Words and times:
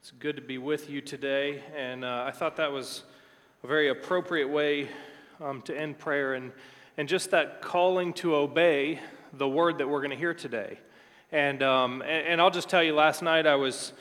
It's 0.00 0.12
good 0.12 0.36
to 0.36 0.42
be 0.42 0.56
with 0.56 0.88
you 0.88 1.02
today, 1.02 1.62
and 1.76 2.06
uh, 2.06 2.24
I 2.26 2.30
thought 2.30 2.56
that 2.56 2.72
was 2.72 3.02
a 3.62 3.66
very 3.66 3.90
appropriate 3.90 4.48
way 4.48 4.88
um, 5.42 5.60
to 5.66 5.78
end 5.78 5.98
prayer 5.98 6.32
and, 6.32 6.52
and 6.96 7.06
just 7.06 7.32
that 7.32 7.60
calling 7.60 8.14
to 8.14 8.34
obey 8.34 8.98
the 9.34 9.46
word 9.46 9.76
that 9.76 9.86
we're 9.86 9.98
going 9.98 10.10
to 10.10 10.16
hear 10.16 10.32
today. 10.32 10.78
And, 11.32 11.62
um, 11.62 12.00
and, 12.00 12.28
and, 12.28 12.40
I'll 12.40 12.50
just 12.50 12.70
tell 12.70 12.82
you, 12.82 12.94
last 12.94 13.20
night 13.20 13.46
I 13.46 13.56
was, 13.56 13.92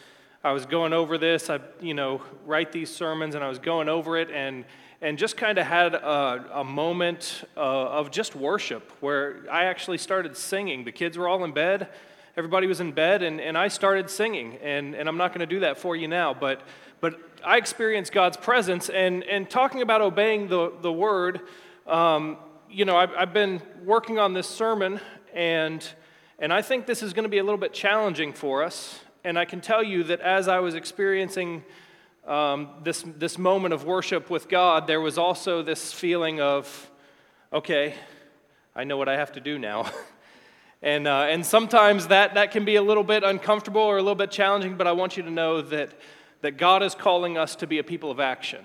I 0.41 0.53
was 0.53 0.65
going 0.65 0.93
over 0.93 1.17
this. 1.17 1.49
I, 1.49 1.59
you 1.81 1.93
know, 1.93 2.21
write 2.45 2.71
these 2.71 2.89
sermons, 2.89 3.35
and 3.35 3.43
I 3.43 3.49
was 3.49 3.59
going 3.59 3.89
over 3.89 4.15
it, 4.17 4.31
and, 4.31 4.63
and 5.01 5.17
just 5.17 5.35
kind 5.35 5.57
of 5.57 5.67
had 5.67 5.95
a, 5.95 6.59
a 6.59 6.63
moment 6.63 7.43
uh, 7.57 7.59
of 7.59 8.09
just 8.09 8.37
worship 8.37 8.89
where 9.01 9.43
I 9.51 9.65
actually 9.65 9.97
started 9.97 10.37
singing. 10.37 10.85
The 10.85 10.93
kids 10.93 11.17
were 11.17 11.27
all 11.27 11.43
in 11.43 11.51
bed 11.51 11.89
everybody 12.37 12.67
was 12.67 12.79
in 12.79 12.91
bed 12.91 13.23
and, 13.23 13.41
and 13.41 13.57
I 13.57 13.67
started 13.67 14.09
singing. 14.09 14.57
And, 14.63 14.95
and 14.95 15.09
I'm 15.09 15.17
not 15.17 15.29
going 15.29 15.41
to 15.41 15.53
do 15.53 15.61
that 15.61 15.77
for 15.77 15.95
you 15.95 16.07
now, 16.07 16.33
but, 16.33 16.61
but 17.01 17.19
I 17.43 17.57
experienced 17.57 18.11
God's 18.11 18.37
presence. 18.37 18.89
And, 18.89 19.23
and 19.23 19.49
talking 19.49 19.81
about 19.81 20.01
obeying 20.01 20.47
the, 20.47 20.71
the 20.81 20.91
word, 20.91 21.41
um, 21.87 22.37
you 22.69 22.85
know, 22.85 22.97
I've, 22.97 23.11
I've 23.17 23.33
been 23.33 23.61
working 23.83 24.19
on 24.19 24.33
this 24.33 24.47
sermon, 24.47 24.99
and, 25.33 25.85
and 26.37 26.53
I 26.53 26.61
think 26.61 26.85
this 26.85 27.01
is 27.01 27.13
going 27.13 27.23
to 27.23 27.29
be 27.29 27.39
a 27.39 27.43
little 27.43 27.57
bit 27.57 27.73
challenging 27.73 28.33
for 28.33 28.63
us. 28.63 28.99
And 29.23 29.37
I 29.37 29.45
can 29.45 29.59
tell 29.59 29.83
you 29.83 30.03
that 30.05 30.21
as 30.21 30.47
I 30.47 30.59
was 30.59 30.75
experiencing 30.75 31.63
um, 32.27 32.69
this, 32.83 33.03
this 33.17 33.37
moment 33.37 33.73
of 33.73 33.85
worship 33.85 34.29
with 34.29 34.47
God, 34.47 34.87
there 34.87 35.01
was 35.01 35.17
also 35.17 35.63
this 35.63 35.91
feeling 35.91 36.39
of, 36.39 36.91
okay, 37.51 37.95
I 38.75 38.83
know 38.83 38.97
what 38.97 39.09
I 39.09 39.17
have 39.17 39.31
to 39.33 39.39
do 39.39 39.57
now. 39.57 39.89
And, 40.81 41.07
uh, 41.07 41.27
and 41.29 41.45
sometimes 41.45 42.07
that, 42.07 42.35
that 42.35 42.51
can 42.51 42.63
be 42.63 42.77
a 42.77 42.81
little 42.81 43.03
bit 43.03 43.23
uncomfortable 43.23 43.81
or 43.81 43.97
a 43.97 44.01
little 44.01 44.15
bit 44.15 44.31
challenging, 44.31 44.77
but 44.77 44.87
I 44.87 44.93
want 44.93 45.17
you 45.17 45.23
to 45.23 45.31
know 45.31 45.61
that, 45.61 45.91
that 46.41 46.57
God 46.57 46.83
is 46.83 46.95
calling 46.95 47.37
us 47.37 47.57
to 47.57 47.67
be 47.67 47.79
a 47.79 47.83
people 47.83 48.11
of 48.11 48.19
action. 48.19 48.63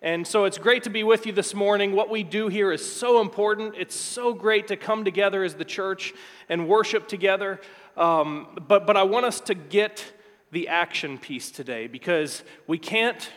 And 0.00 0.24
so 0.24 0.44
it's 0.44 0.58
great 0.58 0.84
to 0.84 0.90
be 0.90 1.02
with 1.02 1.26
you 1.26 1.32
this 1.32 1.54
morning. 1.54 1.92
What 1.92 2.08
we 2.10 2.22
do 2.22 2.46
here 2.46 2.70
is 2.70 2.88
so 2.90 3.20
important. 3.20 3.74
It's 3.76 3.96
so 3.96 4.32
great 4.32 4.68
to 4.68 4.76
come 4.76 5.04
together 5.04 5.42
as 5.42 5.54
the 5.54 5.64
church 5.64 6.14
and 6.48 6.68
worship 6.68 7.08
together. 7.08 7.60
Um, 7.96 8.46
but, 8.68 8.86
but 8.86 8.96
I 8.96 9.02
want 9.02 9.26
us 9.26 9.40
to 9.40 9.56
get 9.56 10.12
the 10.52 10.68
action 10.68 11.18
piece 11.18 11.50
today 11.50 11.88
because 11.88 12.44
we 12.68 12.78
can't 12.78 13.28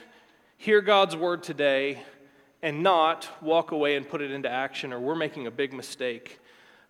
hear 0.58 0.81
God's 0.81 1.16
word 1.16 1.42
today 1.42 2.03
and 2.62 2.84
not 2.84 3.28
walk 3.42 3.72
away 3.72 3.96
and 3.96 4.08
put 4.08 4.22
it 4.22 4.30
into 4.30 4.48
action, 4.48 4.94
or 4.94 5.00
we're 5.00 5.16
making 5.16 5.48
a 5.48 5.52
big 5.52 5.74
mistake. 5.74 6.40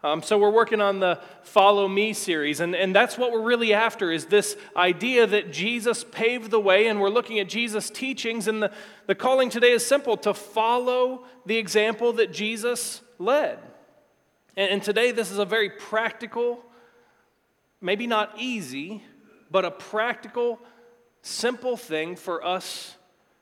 Um, 0.03 0.23
so 0.23 0.39
we're 0.39 0.49
working 0.49 0.81
on 0.81 0.99
the 0.99 1.19
Follow 1.43 1.87
Me 1.87 2.13
series, 2.13 2.59
and, 2.59 2.75
and 2.75 2.95
that's 2.95 3.19
what 3.19 3.31
we're 3.31 3.43
really 3.43 3.71
after 3.71 4.11
is 4.11 4.25
this 4.25 4.57
idea 4.75 5.27
that 5.27 5.53
Jesus 5.53 6.03
paved 6.03 6.49
the 6.49 6.59
way, 6.59 6.87
and 6.87 6.99
we're 6.99 7.09
looking 7.09 7.37
at 7.37 7.47
Jesus' 7.47 7.91
teachings, 7.91 8.47
and 8.47 8.63
the, 8.63 8.71
the 9.05 9.13
calling 9.13 9.51
today 9.51 9.73
is 9.73 9.85
simple 9.85 10.17
to 10.17 10.33
follow 10.33 11.25
the 11.45 11.55
example 11.55 12.13
that 12.13 12.33
Jesus 12.33 13.01
led. 13.19 13.59
And, 14.57 14.71
and 14.71 14.83
today 14.83 15.11
this 15.11 15.29
is 15.29 15.37
a 15.37 15.45
very 15.45 15.69
practical, 15.69 16.63
maybe 17.79 18.07
not 18.07 18.33
easy, 18.39 19.03
but 19.51 19.65
a 19.65 19.71
practical, 19.71 20.59
simple 21.21 21.77
thing 21.77 22.15
for 22.15 22.43
us 22.43 22.95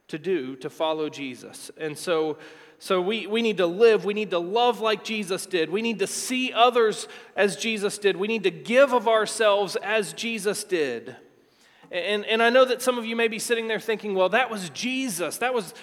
to 0.10 0.20
do 0.20 0.58
to 0.58 0.70
follow 0.70 1.08
Jesus. 1.08 1.72
And 1.78 1.98
so 1.98 2.38
so 2.82 3.02
we, 3.02 3.28
we 3.28 3.42
need 3.42 3.58
to 3.58 3.68
live, 3.68 4.06
we 4.06 4.14
need 4.14 4.32
to 4.32 4.40
love 4.40 4.80
like 4.80 5.04
Jesus 5.04 5.46
did, 5.46 5.70
we 5.70 5.82
need 5.82 6.00
to 6.00 6.08
see 6.08 6.54
others 6.54 7.10
as 7.36 7.58
Jesus 7.58 7.98
did, 7.98 8.16
we 8.16 8.28
need 8.28 8.44
to 8.44 8.52
give 8.52 8.94
of 8.94 9.06
ourselves 9.06 9.76
as 9.76 10.14
Jesus 10.14 10.64
did. 10.64 11.16
And, 11.92 12.24
and 12.26 12.42
I 12.42 12.50
know 12.50 12.64
that 12.64 12.82
some 12.82 12.98
of 12.98 13.06
you 13.06 13.18
may 13.18 13.28
be 13.28 13.38
sitting 13.38 13.68
there 13.68 13.82
thinking, 13.82 14.16
well, 14.16 14.30
that 14.30 14.50
was 14.50 14.70
Jesus, 14.70 15.38
that 15.40 15.54
was 15.54 15.74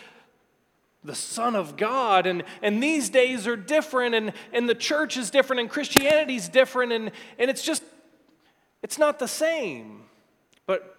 the 1.05 1.15
Son 1.15 1.55
of 1.55 1.77
God, 1.77 2.27
and, 2.27 2.43
and 2.63 2.83
these 2.83 3.11
days 3.11 3.47
are 3.47 3.57
different, 3.57 4.15
and, 4.15 4.33
and 4.55 4.67
the 4.67 4.75
church 4.75 5.19
is 5.19 5.31
different, 5.31 5.61
and 5.61 5.69
Christianity 5.69 6.37
is 6.37 6.49
different, 6.49 6.93
and, 6.93 7.11
and 7.39 7.51
it's 7.51 7.63
just, 7.63 7.83
it's 8.83 8.99
not 8.99 9.19
the 9.19 9.29
same. 9.29 10.05
But, 10.65 10.97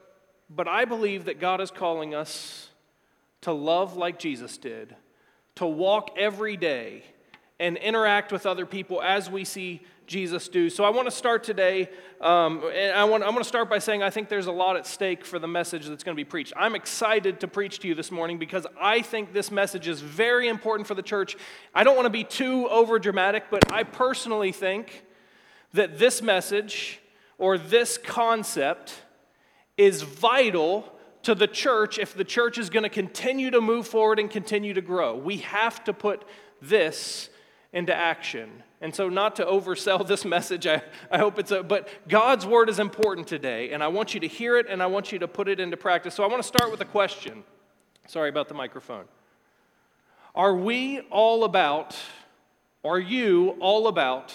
but 0.47 0.67
I 0.67 0.85
believe 0.85 1.25
that 1.25 1.39
God 1.39 1.59
is 1.59 1.71
calling 1.71 2.13
us 2.13 2.69
to 3.41 3.51
love 3.51 3.97
like 3.97 4.19
Jesus 4.19 4.59
did 4.59 4.95
to 5.57 5.65
walk 5.65 6.11
every 6.17 6.55
day 6.55 7.03
and 7.59 7.77
interact 7.77 8.31
with 8.31 8.45
other 8.45 8.65
people 8.65 9.01
as 9.01 9.29
we 9.29 9.43
see 9.43 9.81
Jesus 10.05 10.47
do. 10.47 10.69
So 10.69 10.83
I 10.83 10.91
want 10.91 11.07
to 11.07 11.11
start 11.11 11.43
today, 11.43 11.89
um, 12.21 12.63
and 12.73 12.93
I 12.93 13.03
want, 13.03 13.23
I 13.23 13.29
want 13.29 13.39
to 13.39 13.47
start 13.47 13.69
by 13.69 13.79
saying 13.79 14.03
I 14.03 14.11
think 14.11 14.29
there's 14.29 14.45
a 14.45 14.51
lot 14.51 14.77
at 14.77 14.85
stake 14.85 15.25
for 15.25 15.39
the 15.39 15.47
message 15.47 15.87
that's 15.87 16.03
going 16.03 16.15
to 16.15 16.19
be 16.19 16.23
preached. 16.23 16.53
I'm 16.55 16.75
excited 16.75 17.39
to 17.41 17.47
preach 17.47 17.79
to 17.79 17.87
you 17.87 17.95
this 17.95 18.11
morning 18.11 18.37
because 18.37 18.67
I 18.79 19.01
think 19.01 19.33
this 19.33 19.49
message 19.49 19.87
is 19.87 19.99
very 19.99 20.47
important 20.47 20.87
for 20.87 20.93
the 20.93 21.01
church. 21.01 21.35
I 21.73 21.83
don't 21.83 21.95
want 21.95 22.05
to 22.05 22.11
be 22.11 22.23
too 22.23 22.69
over 22.69 22.99
dramatic, 22.99 23.45
but 23.49 23.71
I 23.73 23.83
personally 23.83 24.51
think 24.51 25.03
that 25.73 25.97
this 25.97 26.21
message 26.21 27.01
or 27.39 27.57
this 27.57 27.97
concept 27.97 28.93
is 29.75 30.03
vital 30.03 30.96
to 31.27 31.35
the 31.35 31.45
church 31.45 31.99
if 31.99 32.13
the 32.13 32.23
church 32.23 32.57
is 32.57 32.69
going 32.69 32.83
to 32.83 32.89
continue 32.89 33.51
to 33.51 33.59
move 33.59 33.85
forward 33.85 34.17
and 34.17 34.31
continue 34.31 34.73
to 34.73 34.79
grow. 34.79 35.13
We 35.13 35.39
have 35.39 35.83
to 35.83 35.91
put 35.91 36.23
this 36.61 37.29
into 37.73 37.93
action. 37.93 38.63
And 38.79 38.95
so, 38.95 39.09
not 39.09 39.35
to 39.35 39.45
oversell 39.45 40.07
this 40.07 40.23
message, 40.23 40.65
I, 40.65 40.81
I 41.11 41.17
hope 41.17 41.37
it's 41.37 41.51
a, 41.51 41.63
but 41.63 41.89
God's 42.07 42.45
word 42.45 42.69
is 42.69 42.79
important 42.79 43.27
today, 43.27 43.71
and 43.73 43.83
I 43.83 43.89
want 43.89 44.13
you 44.13 44.21
to 44.21 44.27
hear 44.27 44.57
it 44.57 44.67
and 44.69 44.81
I 44.81 44.85
want 44.85 45.11
you 45.11 45.19
to 45.19 45.27
put 45.27 45.49
it 45.49 45.59
into 45.59 45.75
practice. 45.75 46.15
So, 46.15 46.23
I 46.23 46.27
want 46.27 46.41
to 46.41 46.47
start 46.47 46.71
with 46.71 46.79
a 46.79 46.85
question. 46.85 47.43
Sorry 48.07 48.29
about 48.29 48.47
the 48.47 48.53
microphone. 48.53 49.03
Are 50.33 50.55
we 50.55 51.01
all 51.09 51.43
about, 51.43 51.93
are 52.85 52.99
you 52.99 53.57
all 53.59 53.89
about 53.89 54.33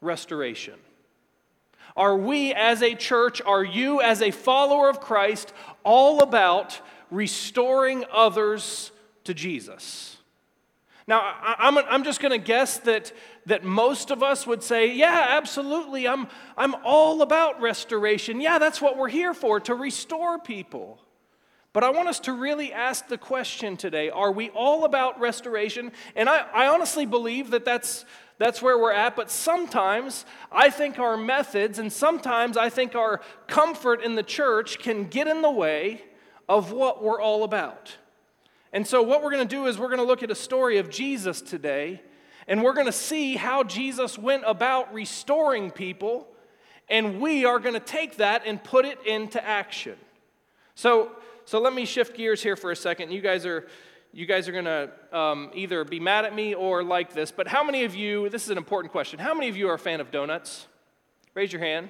restoration? 0.00 0.78
Are 1.96 2.16
we 2.16 2.54
as 2.54 2.82
a 2.82 2.94
church, 2.94 3.42
are 3.42 3.64
you 3.64 4.00
as 4.00 4.22
a 4.22 4.30
follower 4.30 4.88
of 4.88 5.00
Christ, 5.00 5.52
all 5.84 6.22
about 6.22 6.80
restoring 7.10 8.04
others 8.10 8.92
to 9.24 9.34
Jesus? 9.34 10.16
Now, 11.06 11.34
I'm, 11.42 11.76
I'm 11.78 12.04
just 12.04 12.20
going 12.20 12.32
to 12.32 12.38
guess 12.38 12.78
that, 12.78 13.12
that 13.46 13.64
most 13.64 14.10
of 14.10 14.22
us 14.22 14.46
would 14.46 14.62
say, 14.62 14.94
yeah, 14.94 15.26
absolutely, 15.30 16.06
I'm, 16.06 16.28
I'm 16.56 16.74
all 16.84 17.22
about 17.22 17.60
restoration. 17.60 18.40
Yeah, 18.40 18.58
that's 18.58 18.80
what 18.80 18.96
we're 18.96 19.08
here 19.08 19.34
for, 19.34 19.60
to 19.60 19.74
restore 19.74 20.38
people. 20.38 21.00
But 21.72 21.84
I 21.84 21.90
want 21.90 22.08
us 22.08 22.20
to 22.20 22.32
really 22.32 22.72
ask 22.72 23.08
the 23.08 23.18
question 23.18 23.76
today 23.76 24.10
are 24.10 24.30
we 24.30 24.50
all 24.50 24.84
about 24.84 25.18
restoration? 25.18 25.92
And 26.14 26.28
I, 26.28 26.46
I 26.52 26.68
honestly 26.68 27.06
believe 27.06 27.50
that 27.50 27.64
that's, 27.64 28.04
that's 28.42 28.60
where 28.60 28.76
we're 28.76 28.92
at. 28.92 29.14
But 29.14 29.30
sometimes 29.30 30.26
I 30.50 30.68
think 30.68 30.98
our 30.98 31.16
methods 31.16 31.78
and 31.78 31.92
sometimes 31.92 32.56
I 32.56 32.70
think 32.70 32.94
our 32.94 33.20
comfort 33.46 34.02
in 34.02 34.16
the 34.16 34.22
church 34.22 34.78
can 34.80 35.06
get 35.06 35.28
in 35.28 35.42
the 35.42 35.50
way 35.50 36.02
of 36.48 36.72
what 36.72 37.02
we're 37.02 37.20
all 37.20 37.44
about. 37.44 37.96
And 38.72 38.86
so, 38.86 39.02
what 39.02 39.22
we're 39.22 39.30
going 39.30 39.46
to 39.46 39.54
do 39.54 39.66
is 39.66 39.78
we're 39.78 39.88
going 39.88 39.98
to 39.98 40.06
look 40.06 40.22
at 40.22 40.30
a 40.30 40.34
story 40.34 40.78
of 40.78 40.88
Jesus 40.88 41.42
today, 41.42 42.02
and 42.48 42.62
we're 42.62 42.72
going 42.72 42.86
to 42.86 42.92
see 42.92 43.36
how 43.36 43.62
Jesus 43.64 44.18
went 44.18 44.44
about 44.46 44.92
restoring 44.94 45.70
people, 45.70 46.26
and 46.88 47.20
we 47.20 47.44
are 47.44 47.58
going 47.58 47.74
to 47.74 47.80
take 47.80 48.16
that 48.16 48.42
and 48.46 48.62
put 48.64 48.86
it 48.86 48.98
into 49.06 49.44
action. 49.44 49.96
So, 50.74 51.12
so 51.44 51.60
let 51.60 51.74
me 51.74 51.84
shift 51.84 52.16
gears 52.16 52.42
here 52.42 52.56
for 52.56 52.70
a 52.70 52.76
second. 52.76 53.12
You 53.12 53.20
guys 53.20 53.44
are 53.44 53.68
you 54.12 54.26
guys 54.26 54.46
are 54.46 54.52
going 54.52 54.66
to 54.66 54.90
um, 55.16 55.50
either 55.54 55.84
be 55.84 55.98
mad 55.98 56.24
at 56.24 56.34
me 56.34 56.54
or 56.54 56.84
like 56.84 57.14
this, 57.14 57.32
but 57.32 57.48
how 57.48 57.64
many 57.64 57.84
of 57.84 57.94
you, 57.94 58.28
this 58.28 58.44
is 58.44 58.50
an 58.50 58.58
important 58.58 58.92
question, 58.92 59.18
how 59.18 59.34
many 59.34 59.48
of 59.48 59.56
you 59.56 59.68
are 59.68 59.74
a 59.74 59.78
fan 59.78 60.00
of 60.00 60.10
donuts? 60.10 60.66
Raise 61.34 61.52
your 61.52 61.62
hand. 61.62 61.88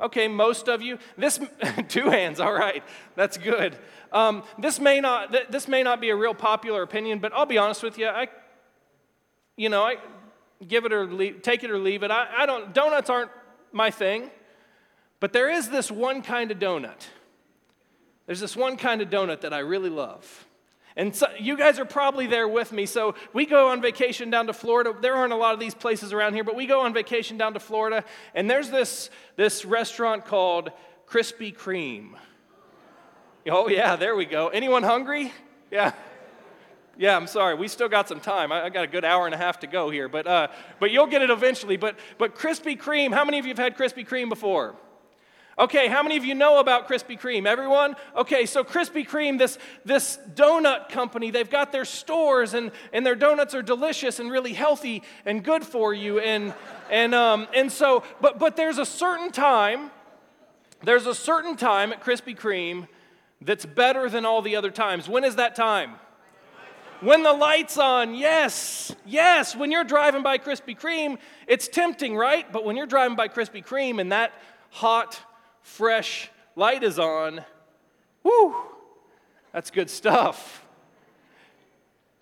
Okay, 0.00 0.28
most 0.28 0.68
of 0.68 0.80
you. 0.80 0.98
This 1.16 1.40
two 1.88 2.08
hands. 2.08 2.40
All 2.40 2.52
right, 2.52 2.82
that's 3.16 3.36
good. 3.36 3.76
Um, 4.12 4.44
this 4.58 4.80
may 4.80 5.00
not 5.00 5.32
th- 5.32 5.48
this 5.50 5.68
may 5.68 5.82
not 5.82 6.00
be 6.00 6.10
a 6.10 6.16
real 6.16 6.34
popular 6.34 6.82
opinion, 6.82 7.18
but 7.18 7.32
I'll 7.34 7.46
be 7.46 7.58
honest 7.58 7.82
with 7.82 7.98
you. 7.98 8.06
I, 8.06 8.28
you 9.56 9.68
know, 9.68 9.82
I 9.82 9.96
give 10.66 10.84
it 10.84 10.92
or 10.92 11.04
leave, 11.06 11.42
take 11.42 11.64
it 11.64 11.70
or 11.70 11.78
leave 11.78 12.04
it. 12.04 12.10
I, 12.10 12.28
I 12.38 12.46
don't. 12.46 12.72
Donuts 12.72 13.10
aren't 13.10 13.30
my 13.72 13.90
thing, 13.90 14.30
but 15.18 15.32
there 15.32 15.50
is 15.50 15.68
this 15.68 15.90
one 15.90 16.22
kind 16.22 16.52
of 16.52 16.58
donut. 16.58 17.06
There's 18.26 18.40
this 18.40 18.56
one 18.56 18.76
kind 18.76 19.02
of 19.02 19.10
donut 19.10 19.40
that 19.40 19.52
I 19.52 19.58
really 19.58 19.90
love. 19.90 20.46
And 20.98 21.14
so, 21.14 21.28
you 21.38 21.56
guys 21.56 21.78
are 21.78 21.84
probably 21.84 22.26
there 22.26 22.48
with 22.48 22.72
me. 22.72 22.84
So 22.84 23.14
we 23.32 23.46
go 23.46 23.68
on 23.68 23.80
vacation 23.80 24.30
down 24.30 24.48
to 24.48 24.52
Florida. 24.52 24.92
There 25.00 25.14
aren't 25.14 25.32
a 25.32 25.36
lot 25.36 25.54
of 25.54 25.60
these 25.60 25.72
places 25.72 26.12
around 26.12 26.34
here, 26.34 26.42
but 26.42 26.56
we 26.56 26.66
go 26.66 26.80
on 26.80 26.92
vacation 26.92 27.38
down 27.38 27.54
to 27.54 27.60
Florida, 27.60 28.04
and 28.34 28.50
there's 28.50 28.68
this, 28.68 29.08
this 29.36 29.64
restaurant 29.64 30.26
called 30.26 30.72
Krispy 31.06 31.56
Kreme. 31.56 32.14
Oh, 33.48 33.68
yeah, 33.68 33.94
there 33.94 34.16
we 34.16 34.24
go. 34.24 34.48
Anyone 34.48 34.82
hungry? 34.82 35.32
Yeah. 35.70 35.92
Yeah, 36.98 37.16
I'm 37.16 37.28
sorry. 37.28 37.54
We 37.54 37.68
still 37.68 37.88
got 37.88 38.08
some 38.08 38.18
time. 38.18 38.50
I, 38.50 38.64
I 38.64 38.68
got 38.68 38.82
a 38.82 38.88
good 38.88 39.04
hour 39.04 39.24
and 39.24 39.34
a 39.34 39.38
half 39.38 39.60
to 39.60 39.68
go 39.68 39.90
here, 39.90 40.08
but, 40.08 40.26
uh, 40.26 40.48
but 40.80 40.90
you'll 40.90 41.06
get 41.06 41.22
it 41.22 41.30
eventually. 41.30 41.76
But, 41.76 41.96
but 42.18 42.34
Krispy 42.34 42.76
Kreme, 42.76 43.14
how 43.14 43.24
many 43.24 43.38
of 43.38 43.46
you 43.46 43.50
have 43.50 43.58
had 43.58 43.76
Krispy 43.76 44.04
Kreme 44.04 44.28
before? 44.28 44.74
Okay, 45.58 45.88
how 45.88 46.04
many 46.04 46.16
of 46.16 46.24
you 46.24 46.36
know 46.36 46.60
about 46.60 46.86
Krispy 46.86 47.18
Kreme? 47.18 47.44
Everyone? 47.44 47.96
Okay, 48.16 48.46
so 48.46 48.62
Krispy 48.62 49.04
Kreme, 49.04 49.38
this, 49.38 49.58
this 49.84 50.16
donut 50.34 50.88
company, 50.88 51.32
they've 51.32 51.50
got 51.50 51.72
their 51.72 51.84
stores 51.84 52.54
and, 52.54 52.70
and 52.92 53.04
their 53.04 53.16
donuts 53.16 53.56
are 53.56 53.62
delicious 53.62 54.20
and 54.20 54.30
really 54.30 54.52
healthy 54.52 55.02
and 55.26 55.42
good 55.42 55.64
for 55.64 55.92
you. 55.92 56.20
And, 56.20 56.54
and, 56.92 57.12
um, 57.12 57.48
and 57.52 57.72
so, 57.72 58.04
but, 58.20 58.38
but 58.38 58.54
there's 58.54 58.78
a 58.78 58.86
certain 58.86 59.32
time, 59.32 59.90
there's 60.84 61.06
a 61.06 61.14
certain 61.14 61.56
time 61.56 61.92
at 61.92 62.04
Krispy 62.04 62.38
Kreme 62.38 62.86
that's 63.40 63.66
better 63.66 64.08
than 64.08 64.24
all 64.24 64.42
the 64.42 64.54
other 64.54 64.70
times. 64.70 65.08
When 65.08 65.24
is 65.24 65.34
that 65.36 65.56
time? 65.56 65.94
When 67.00 67.24
the 67.24 67.32
light's 67.32 67.78
on, 67.78 68.14
yes, 68.14 68.94
yes. 69.04 69.56
When 69.56 69.72
you're 69.72 69.82
driving 69.82 70.22
by 70.22 70.38
Krispy 70.38 70.78
Kreme, 70.78 71.18
it's 71.48 71.66
tempting, 71.66 72.16
right? 72.16 72.50
But 72.52 72.64
when 72.64 72.76
you're 72.76 72.86
driving 72.86 73.16
by 73.16 73.26
Krispy 73.26 73.64
Kreme 73.64 74.00
and 74.00 74.12
that 74.12 74.32
hot, 74.70 75.20
fresh 75.68 76.30
light 76.56 76.82
is 76.82 76.98
on, 76.98 77.44
whoo, 78.22 78.54
that's 79.52 79.70
good 79.70 79.90
stuff. 79.90 80.64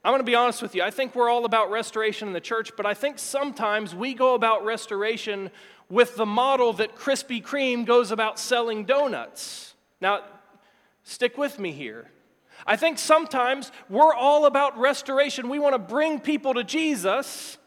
I'm 0.04 0.12
going 0.12 0.20
to 0.20 0.24
be 0.24 0.34
honest 0.34 0.62
with 0.62 0.74
you. 0.74 0.82
I 0.82 0.90
think 0.90 1.14
we're 1.14 1.30
all 1.30 1.44
about 1.44 1.70
restoration 1.70 2.28
in 2.28 2.34
the 2.34 2.40
church, 2.40 2.72
but 2.76 2.86
I 2.86 2.94
think 2.94 3.18
sometimes 3.18 3.94
we 3.94 4.14
go 4.14 4.34
about 4.34 4.64
restoration 4.64 5.50
with 5.88 6.16
the 6.16 6.26
model 6.26 6.72
that 6.74 6.96
Krispy 6.96 7.42
Kreme 7.42 7.86
goes 7.86 8.10
about 8.10 8.38
selling 8.38 8.84
donuts. 8.84 9.74
Now, 10.00 10.20
stick 11.02 11.38
with 11.38 11.58
me 11.58 11.72
here. 11.72 12.10
I 12.66 12.76
think 12.76 12.98
sometimes 12.98 13.72
we're 13.88 14.14
all 14.14 14.46
about 14.46 14.78
restoration. 14.78 15.48
We 15.48 15.58
want 15.58 15.74
to 15.74 15.78
bring 15.78 16.20
people 16.20 16.54
to 16.54 16.64
Jesus. 16.64 17.58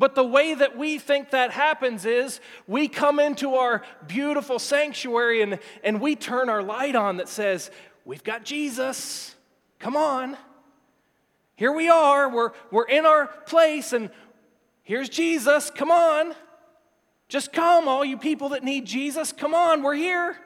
But 0.00 0.14
the 0.14 0.24
way 0.24 0.54
that 0.54 0.78
we 0.78 0.98
think 0.98 1.32
that 1.32 1.50
happens 1.50 2.06
is 2.06 2.40
we 2.66 2.88
come 2.88 3.20
into 3.20 3.56
our 3.56 3.82
beautiful 4.06 4.58
sanctuary 4.58 5.42
and, 5.42 5.58
and 5.84 6.00
we 6.00 6.16
turn 6.16 6.48
our 6.48 6.62
light 6.62 6.96
on 6.96 7.18
that 7.18 7.28
says, 7.28 7.70
We've 8.06 8.24
got 8.24 8.42
Jesus. 8.42 9.34
Come 9.78 9.98
on. 9.98 10.38
Here 11.54 11.70
we 11.70 11.90
are. 11.90 12.30
We're, 12.30 12.52
we're 12.70 12.88
in 12.88 13.04
our 13.04 13.26
place 13.26 13.92
and 13.92 14.08
here's 14.84 15.10
Jesus. 15.10 15.70
Come 15.70 15.90
on. 15.90 16.34
Just 17.28 17.52
come, 17.52 17.86
all 17.86 18.02
you 18.02 18.16
people 18.16 18.48
that 18.48 18.64
need 18.64 18.86
Jesus. 18.86 19.32
Come 19.32 19.54
on, 19.54 19.82
we're 19.82 19.96
here. 19.96 20.38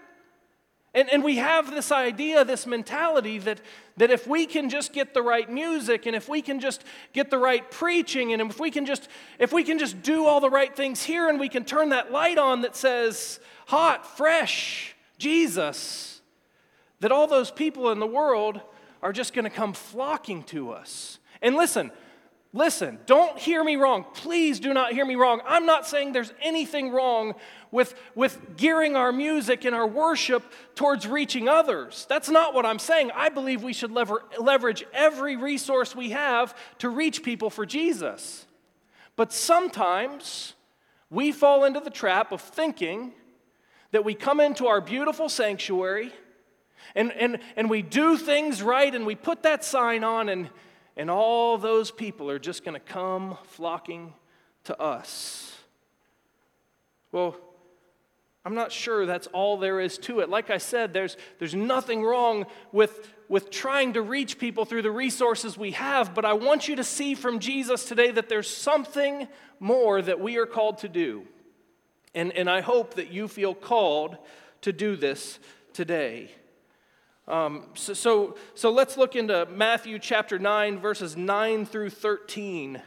And, 0.94 1.12
and 1.12 1.24
we 1.24 1.36
have 1.36 1.72
this 1.72 1.90
idea, 1.90 2.44
this 2.44 2.66
mentality 2.66 3.38
that, 3.38 3.60
that 3.96 4.12
if 4.12 4.28
we 4.28 4.46
can 4.46 4.70
just 4.70 4.92
get 4.92 5.12
the 5.12 5.22
right 5.22 5.50
music 5.50 6.06
and 6.06 6.14
if 6.14 6.28
we 6.28 6.40
can 6.40 6.60
just 6.60 6.84
get 7.12 7.30
the 7.30 7.38
right 7.38 7.68
preaching 7.68 8.32
and 8.32 8.40
if 8.40 8.60
we 8.60 8.70
can 8.70 8.86
just 8.86 9.08
if 9.40 9.52
we 9.52 9.64
can 9.64 9.80
just 9.80 10.02
do 10.02 10.26
all 10.26 10.40
the 10.40 10.50
right 10.50 10.74
things 10.74 11.02
here 11.02 11.28
and 11.28 11.40
we 11.40 11.48
can 11.48 11.64
turn 11.64 11.88
that 11.88 12.12
light 12.12 12.38
on 12.38 12.60
that 12.60 12.76
says 12.76 13.40
hot, 13.66 14.16
fresh, 14.16 14.94
Jesus, 15.18 16.20
that 17.00 17.10
all 17.10 17.26
those 17.26 17.50
people 17.50 17.90
in 17.90 17.98
the 17.98 18.06
world 18.06 18.60
are 19.02 19.12
just 19.12 19.34
going 19.34 19.44
to 19.44 19.50
come 19.50 19.72
flocking 19.72 20.44
to 20.44 20.70
us. 20.70 21.18
And 21.42 21.56
listen, 21.56 21.90
Listen, 22.56 23.00
don't 23.04 23.36
hear 23.36 23.64
me 23.64 23.74
wrong. 23.74 24.04
Please 24.14 24.60
do 24.60 24.72
not 24.72 24.92
hear 24.92 25.04
me 25.04 25.16
wrong. 25.16 25.42
I'm 25.44 25.66
not 25.66 25.88
saying 25.88 26.12
there's 26.12 26.32
anything 26.40 26.92
wrong 26.92 27.34
with, 27.72 27.96
with 28.14 28.56
gearing 28.56 28.94
our 28.94 29.10
music 29.10 29.64
and 29.64 29.74
our 29.74 29.88
worship 29.88 30.44
towards 30.76 31.04
reaching 31.04 31.48
others. 31.48 32.06
That's 32.08 32.28
not 32.28 32.54
what 32.54 32.64
I'm 32.64 32.78
saying. 32.78 33.10
I 33.12 33.28
believe 33.28 33.64
we 33.64 33.72
should 33.72 33.90
lever, 33.90 34.22
leverage 34.38 34.84
every 34.92 35.34
resource 35.34 35.96
we 35.96 36.10
have 36.10 36.56
to 36.78 36.88
reach 36.88 37.24
people 37.24 37.50
for 37.50 37.66
Jesus. 37.66 38.46
But 39.16 39.32
sometimes 39.32 40.54
we 41.10 41.32
fall 41.32 41.64
into 41.64 41.80
the 41.80 41.90
trap 41.90 42.30
of 42.30 42.40
thinking 42.40 43.14
that 43.90 44.04
we 44.04 44.14
come 44.14 44.38
into 44.38 44.68
our 44.68 44.80
beautiful 44.80 45.28
sanctuary 45.28 46.12
and, 46.94 47.10
and, 47.14 47.40
and 47.56 47.68
we 47.68 47.82
do 47.82 48.16
things 48.16 48.62
right 48.62 48.94
and 48.94 49.04
we 49.04 49.16
put 49.16 49.42
that 49.42 49.64
sign 49.64 50.04
on 50.04 50.28
and 50.28 50.50
and 50.96 51.10
all 51.10 51.58
those 51.58 51.90
people 51.90 52.30
are 52.30 52.38
just 52.38 52.64
going 52.64 52.74
to 52.74 52.80
come 52.80 53.36
flocking 53.44 54.14
to 54.64 54.80
us. 54.80 55.56
Well, 57.12 57.36
I'm 58.44 58.54
not 58.54 58.72
sure 58.72 59.06
that's 59.06 59.26
all 59.28 59.56
there 59.56 59.80
is 59.80 59.96
to 59.98 60.20
it. 60.20 60.28
Like 60.28 60.50
I 60.50 60.58
said, 60.58 60.92
there's, 60.92 61.16
there's 61.38 61.54
nothing 61.54 62.02
wrong 62.02 62.46
with, 62.72 63.10
with 63.28 63.50
trying 63.50 63.94
to 63.94 64.02
reach 64.02 64.38
people 64.38 64.64
through 64.66 64.82
the 64.82 64.90
resources 64.90 65.56
we 65.56 65.70
have, 65.72 66.14
but 66.14 66.24
I 66.24 66.34
want 66.34 66.68
you 66.68 66.76
to 66.76 66.84
see 66.84 67.14
from 67.14 67.38
Jesus 67.38 67.86
today 67.86 68.10
that 68.10 68.28
there's 68.28 68.50
something 68.50 69.28
more 69.60 70.02
that 70.02 70.20
we 70.20 70.36
are 70.36 70.46
called 70.46 70.78
to 70.78 70.88
do. 70.88 71.26
And, 72.14 72.32
and 72.32 72.50
I 72.50 72.60
hope 72.60 72.94
that 72.94 73.10
you 73.10 73.28
feel 73.28 73.54
called 73.54 74.18
to 74.60 74.72
do 74.72 74.94
this 74.94 75.38
today. 75.72 76.30
Um, 77.26 77.64
so, 77.74 77.94
so, 77.94 78.36
so 78.54 78.70
let's 78.70 78.96
look 78.96 79.16
into 79.16 79.46
Matthew 79.46 79.98
chapter 79.98 80.38
9, 80.38 80.78
verses 80.78 81.16
9 81.16 81.64
through 81.64 81.90
13. 81.90 82.82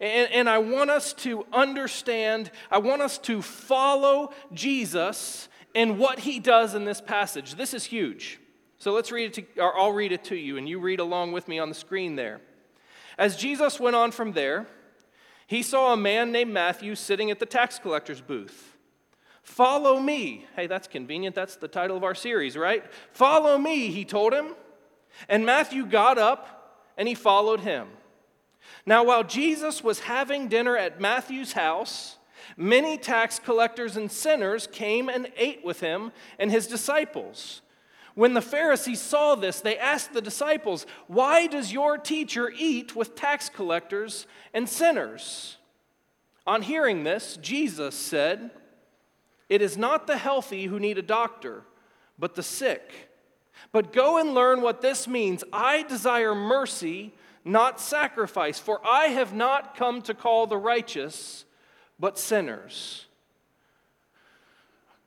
And, 0.00 0.32
and 0.32 0.48
I 0.48 0.58
want 0.58 0.90
us 0.90 1.12
to 1.14 1.44
understand, 1.52 2.50
I 2.70 2.78
want 2.78 3.02
us 3.02 3.18
to 3.18 3.42
follow 3.42 4.32
Jesus 4.52 5.48
and 5.74 5.98
what 5.98 6.20
he 6.20 6.38
does 6.38 6.74
in 6.74 6.84
this 6.84 7.00
passage. 7.00 7.54
This 7.56 7.74
is 7.74 7.84
huge. 7.84 8.38
So 8.78 8.92
let's 8.92 9.10
read 9.10 9.36
it 9.36 9.54
to, 9.54 9.62
or 9.62 9.76
I'll 9.76 9.92
read 9.92 10.12
it 10.12 10.24
to 10.24 10.36
you, 10.36 10.56
and 10.56 10.68
you 10.68 10.78
read 10.78 11.00
along 11.00 11.32
with 11.32 11.48
me 11.48 11.58
on 11.58 11.68
the 11.68 11.74
screen 11.74 12.16
there. 12.16 12.40
As 13.18 13.36
Jesus 13.36 13.80
went 13.80 13.96
on 13.96 14.10
from 14.10 14.32
there, 14.32 14.66
he 15.46 15.62
saw 15.62 15.92
a 15.92 15.96
man 15.96 16.32
named 16.32 16.52
Matthew 16.52 16.94
sitting 16.94 17.30
at 17.30 17.38
the 17.38 17.46
tax 17.46 17.78
collector's 17.78 18.20
booth. 18.20 18.73
Follow 19.44 20.00
me. 20.00 20.46
Hey, 20.56 20.66
that's 20.66 20.88
convenient. 20.88 21.36
That's 21.36 21.56
the 21.56 21.68
title 21.68 21.96
of 21.96 22.02
our 22.02 22.14
series, 22.14 22.56
right? 22.56 22.82
Follow 23.12 23.56
me, 23.58 23.88
he 23.88 24.04
told 24.04 24.32
him. 24.32 24.54
And 25.28 25.46
Matthew 25.46 25.86
got 25.86 26.18
up 26.18 26.82
and 26.96 27.06
he 27.06 27.14
followed 27.14 27.60
him. 27.60 27.88
Now, 28.86 29.04
while 29.04 29.22
Jesus 29.22 29.84
was 29.84 30.00
having 30.00 30.48
dinner 30.48 30.76
at 30.76 31.00
Matthew's 31.00 31.52
house, 31.52 32.16
many 32.56 32.96
tax 32.96 33.38
collectors 33.38 33.96
and 33.96 34.10
sinners 34.10 34.66
came 34.66 35.08
and 35.08 35.30
ate 35.36 35.64
with 35.64 35.80
him 35.80 36.10
and 36.38 36.50
his 36.50 36.66
disciples. 36.66 37.60
When 38.14 38.34
the 38.34 38.40
Pharisees 38.40 39.00
saw 39.00 39.34
this, 39.34 39.60
they 39.60 39.76
asked 39.76 40.14
the 40.14 40.22
disciples, 40.22 40.86
Why 41.06 41.46
does 41.46 41.72
your 41.72 41.98
teacher 41.98 42.50
eat 42.56 42.96
with 42.96 43.14
tax 43.14 43.48
collectors 43.50 44.26
and 44.54 44.68
sinners? 44.68 45.58
On 46.46 46.62
hearing 46.62 47.04
this, 47.04 47.38
Jesus 47.42 47.94
said, 47.94 48.50
it 49.54 49.62
is 49.62 49.78
not 49.78 50.08
the 50.08 50.16
healthy 50.16 50.64
who 50.64 50.80
need 50.80 50.98
a 50.98 51.02
doctor, 51.02 51.62
but 52.18 52.34
the 52.34 52.42
sick. 52.42 52.90
But 53.70 53.92
go 53.92 54.18
and 54.18 54.34
learn 54.34 54.62
what 54.62 54.80
this 54.80 55.06
means. 55.06 55.44
I 55.52 55.84
desire 55.84 56.34
mercy, 56.34 57.14
not 57.44 57.80
sacrifice, 57.80 58.58
for 58.58 58.84
I 58.84 59.06
have 59.06 59.32
not 59.32 59.76
come 59.76 60.02
to 60.02 60.12
call 60.12 60.48
the 60.48 60.56
righteous, 60.56 61.44
but 62.00 62.18
sinners. 62.18 63.06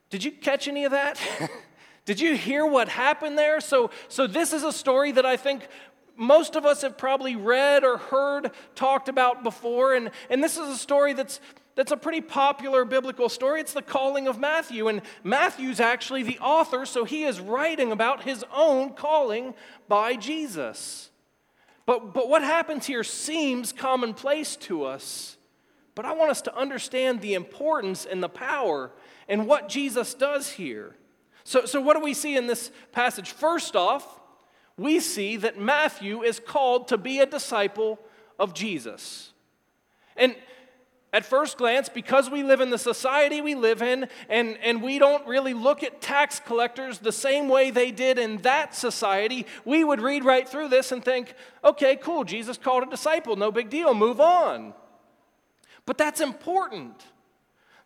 Did 0.09 0.23
you 0.23 0.31
catch 0.31 0.69
any 0.69 0.85
of 0.85 0.91
that? 0.91 1.19
Did 2.05 2.21
you 2.21 2.37
hear 2.37 2.65
what 2.65 2.87
happened 2.87 3.37
there? 3.37 3.59
So, 3.59 3.91
so 4.07 4.27
this 4.27 4.53
is 4.53 4.63
a 4.63 4.71
story 4.71 5.11
that 5.11 5.25
I 5.25 5.35
think 5.35 5.67
most 6.15 6.55
of 6.55 6.65
us 6.65 6.83
have 6.83 6.97
probably 6.97 7.35
read 7.35 7.83
or 7.83 7.97
heard 7.97 8.51
talked 8.75 9.09
about 9.09 9.43
before. 9.43 9.93
And, 9.93 10.11
and 10.29 10.41
this 10.41 10.55
is 10.55 10.69
a 10.69 10.77
story 10.77 11.11
that's 11.11 11.41
that's 11.77 11.91
a 11.91 11.97
pretty 11.97 12.21
popular 12.21 12.85
biblical 12.85 13.29
story. 13.29 13.61
It's 13.61 13.73
the 13.73 13.83
calling 13.83 14.27
of 14.27 14.39
Matthew. 14.39 14.87
And 14.87 15.03
Matthew's 15.23 15.79
actually 15.79 16.23
the 16.23 16.39
author, 16.39 16.87
so 16.87 17.05
he 17.05 17.23
is 17.23 17.39
writing 17.39 17.91
about 17.91 18.23
his 18.23 18.43
own 18.51 18.95
calling 18.95 19.53
by 19.87 20.15
Jesus. 20.15 21.11
But, 21.85 22.15
but 22.15 22.29
what 22.29 22.41
happens 22.41 22.87
here 22.87 23.03
seems 23.03 23.71
commonplace 23.71 24.55
to 24.55 24.85
us. 24.85 25.37
But 25.93 26.05
I 26.05 26.13
want 26.13 26.31
us 26.31 26.41
to 26.41 26.57
understand 26.57 27.21
the 27.21 27.35
importance 27.35 28.07
and 28.07 28.23
the 28.23 28.29
power 28.29 28.89
and 29.29 29.45
what 29.45 29.69
Jesus 29.69 30.15
does 30.15 30.49
here. 30.49 30.95
So, 31.43 31.65
so 31.65 31.79
what 31.79 31.95
do 31.95 32.01
we 32.01 32.15
see 32.15 32.35
in 32.35 32.47
this 32.47 32.71
passage? 32.91 33.29
First 33.29 33.75
off, 33.75 34.19
we 34.77 34.99
see 34.99 35.37
that 35.37 35.59
Matthew 35.59 36.23
is 36.23 36.39
called 36.39 36.87
to 36.87 36.97
be 36.97 37.19
a 37.19 37.27
disciple 37.27 37.99
of 38.39 38.55
Jesus. 38.55 39.31
And 40.15 40.35
at 41.13 41.25
first 41.25 41.57
glance, 41.57 41.87
because 41.87 42.29
we 42.29 42.43
live 42.43 42.59
in 42.59 42.69
the 42.69 42.77
society 42.77 43.39
we 43.39 43.55
live 43.55 43.81
in, 43.81 44.07
and, 44.27 44.57
and 44.61 44.81
we 44.81 44.99
don't 44.99 45.25
really 45.25 45.53
look 45.53 45.81
at 45.81 46.01
tax 46.01 46.39
collectors 46.39 46.99
the 46.99 47.11
same 47.11 47.47
way 47.47 47.71
they 47.71 47.91
did 47.91 48.19
in 48.19 48.37
that 48.39 48.75
society, 48.75 49.45
we 49.63 49.83
would 49.83 50.01
read 50.01 50.25
right 50.25 50.47
through 50.47 50.67
this 50.67 50.91
and 50.91 51.03
think, 51.03 51.33
okay, 51.63 51.95
cool, 51.95 52.23
Jesus 52.23 52.57
called 52.57 52.83
a 52.83 52.89
disciple, 52.89 53.35
no 53.35 53.51
big 53.51 53.69
deal, 53.69 53.93
move 53.93 54.19
on. 54.19 54.73
But 55.85 55.97
that's 55.97 56.19
important. 56.19 57.05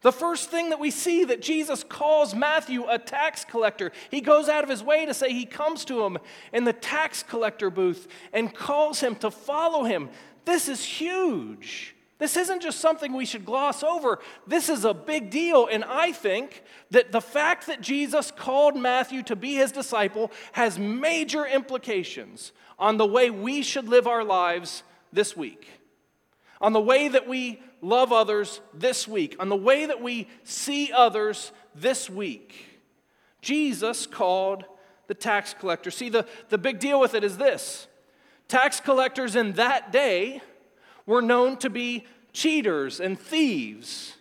The 0.01 0.11
first 0.11 0.49
thing 0.49 0.69
that 0.69 0.79
we 0.79 0.89
see 0.89 1.23
that 1.25 1.43
Jesus 1.43 1.83
calls 1.83 2.33
Matthew 2.33 2.85
a 2.89 2.97
tax 2.97 3.45
collector, 3.45 3.91
he 4.09 4.19
goes 4.19 4.49
out 4.49 4.63
of 4.63 4.69
his 4.69 4.81
way 4.81 5.05
to 5.05 5.13
say 5.13 5.31
he 5.31 5.45
comes 5.45 5.85
to 5.85 6.03
him 6.03 6.17
in 6.51 6.63
the 6.63 6.73
tax 6.73 7.21
collector 7.21 7.69
booth 7.69 8.07
and 8.33 8.51
calls 8.53 8.99
him 8.99 9.15
to 9.17 9.29
follow 9.29 9.83
him. 9.83 10.09
This 10.45 10.67
is 10.67 10.83
huge. 10.83 11.95
This 12.21 12.37
isn't 12.37 12.61
just 12.61 12.79
something 12.79 13.13
we 13.13 13.25
should 13.25 13.45
gloss 13.45 13.81
over. 13.81 14.19
This 14.45 14.69
is 14.69 14.85
a 14.85 14.93
big 14.93 15.31
deal. 15.31 15.65
And 15.65 15.83
I 15.83 16.11
think 16.11 16.61
that 16.91 17.11
the 17.11 17.19
fact 17.19 17.65
that 17.65 17.81
Jesus 17.81 18.29
called 18.29 18.75
Matthew 18.75 19.23
to 19.23 19.35
be 19.35 19.55
his 19.55 19.71
disciple 19.71 20.31
has 20.51 20.77
major 20.77 21.47
implications 21.47 22.51
on 22.77 22.97
the 22.97 23.07
way 23.07 23.31
we 23.31 23.63
should 23.63 23.87
live 23.87 24.05
our 24.05 24.23
lives 24.23 24.83
this 25.11 25.35
week, 25.35 25.67
on 26.61 26.73
the 26.73 26.79
way 26.79 27.07
that 27.07 27.27
we 27.27 27.59
love 27.81 28.11
others 28.11 28.61
this 28.71 29.07
week, 29.07 29.35
on 29.39 29.49
the 29.49 29.55
way 29.55 29.87
that 29.87 29.99
we 29.99 30.27
see 30.43 30.91
others 30.91 31.51
this 31.73 32.07
week. 32.07 32.67
Jesus 33.41 34.05
called 34.05 34.63
the 35.07 35.15
tax 35.15 35.55
collector. 35.59 35.89
See, 35.89 36.09
the, 36.09 36.27
the 36.49 36.59
big 36.59 36.77
deal 36.77 36.99
with 36.99 37.15
it 37.15 37.23
is 37.23 37.37
this 37.37 37.87
tax 38.47 38.79
collectors 38.79 39.35
in 39.35 39.53
that 39.53 39.91
day 39.91 40.43
were 41.11 41.21
known 41.21 41.57
to 41.57 41.69
be 41.69 42.05
cheaters 42.31 43.01
and 43.01 43.19
thieves. 43.19 44.15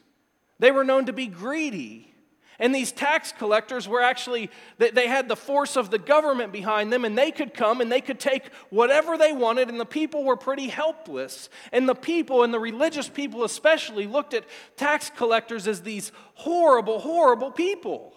They 0.58 0.72
were 0.72 0.82
known 0.82 1.06
to 1.06 1.12
be 1.12 1.28
greedy. 1.28 2.12
And 2.58 2.74
these 2.74 2.90
tax 2.90 3.32
collectors 3.32 3.86
were 3.86 4.02
actually, 4.02 4.50
they 4.76 5.06
had 5.06 5.28
the 5.28 5.36
force 5.36 5.76
of 5.76 5.90
the 5.90 5.98
government 5.98 6.52
behind 6.52 6.92
them, 6.92 7.04
and 7.04 7.16
they 7.16 7.30
could 7.30 7.54
come 7.54 7.80
and 7.80 7.90
they 7.90 8.00
could 8.00 8.18
take 8.18 8.52
whatever 8.70 9.16
they 9.16 9.32
wanted, 9.32 9.68
and 9.68 9.78
the 9.78 9.86
people 9.86 10.24
were 10.24 10.36
pretty 10.36 10.66
helpless. 10.66 11.48
And 11.72 11.88
the 11.88 11.94
people, 11.94 12.42
and 12.42 12.52
the 12.52 12.58
religious 12.58 13.08
people 13.08 13.44
especially, 13.44 14.08
looked 14.08 14.34
at 14.34 14.44
tax 14.76 15.10
collectors 15.16 15.68
as 15.68 15.82
these 15.82 16.10
horrible, 16.34 16.98
horrible 16.98 17.52
people. 17.52 18.12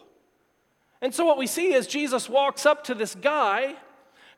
And 0.99 1.13
so 1.13 1.25
what 1.25 1.37
we 1.37 1.47
see 1.47 1.73
is 1.73 1.85
Jesus 1.85 2.27
walks 2.27 2.65
up 2.65 2.83
to 2.85 2.95
this 2.95 3.13
guy 3.13 3.75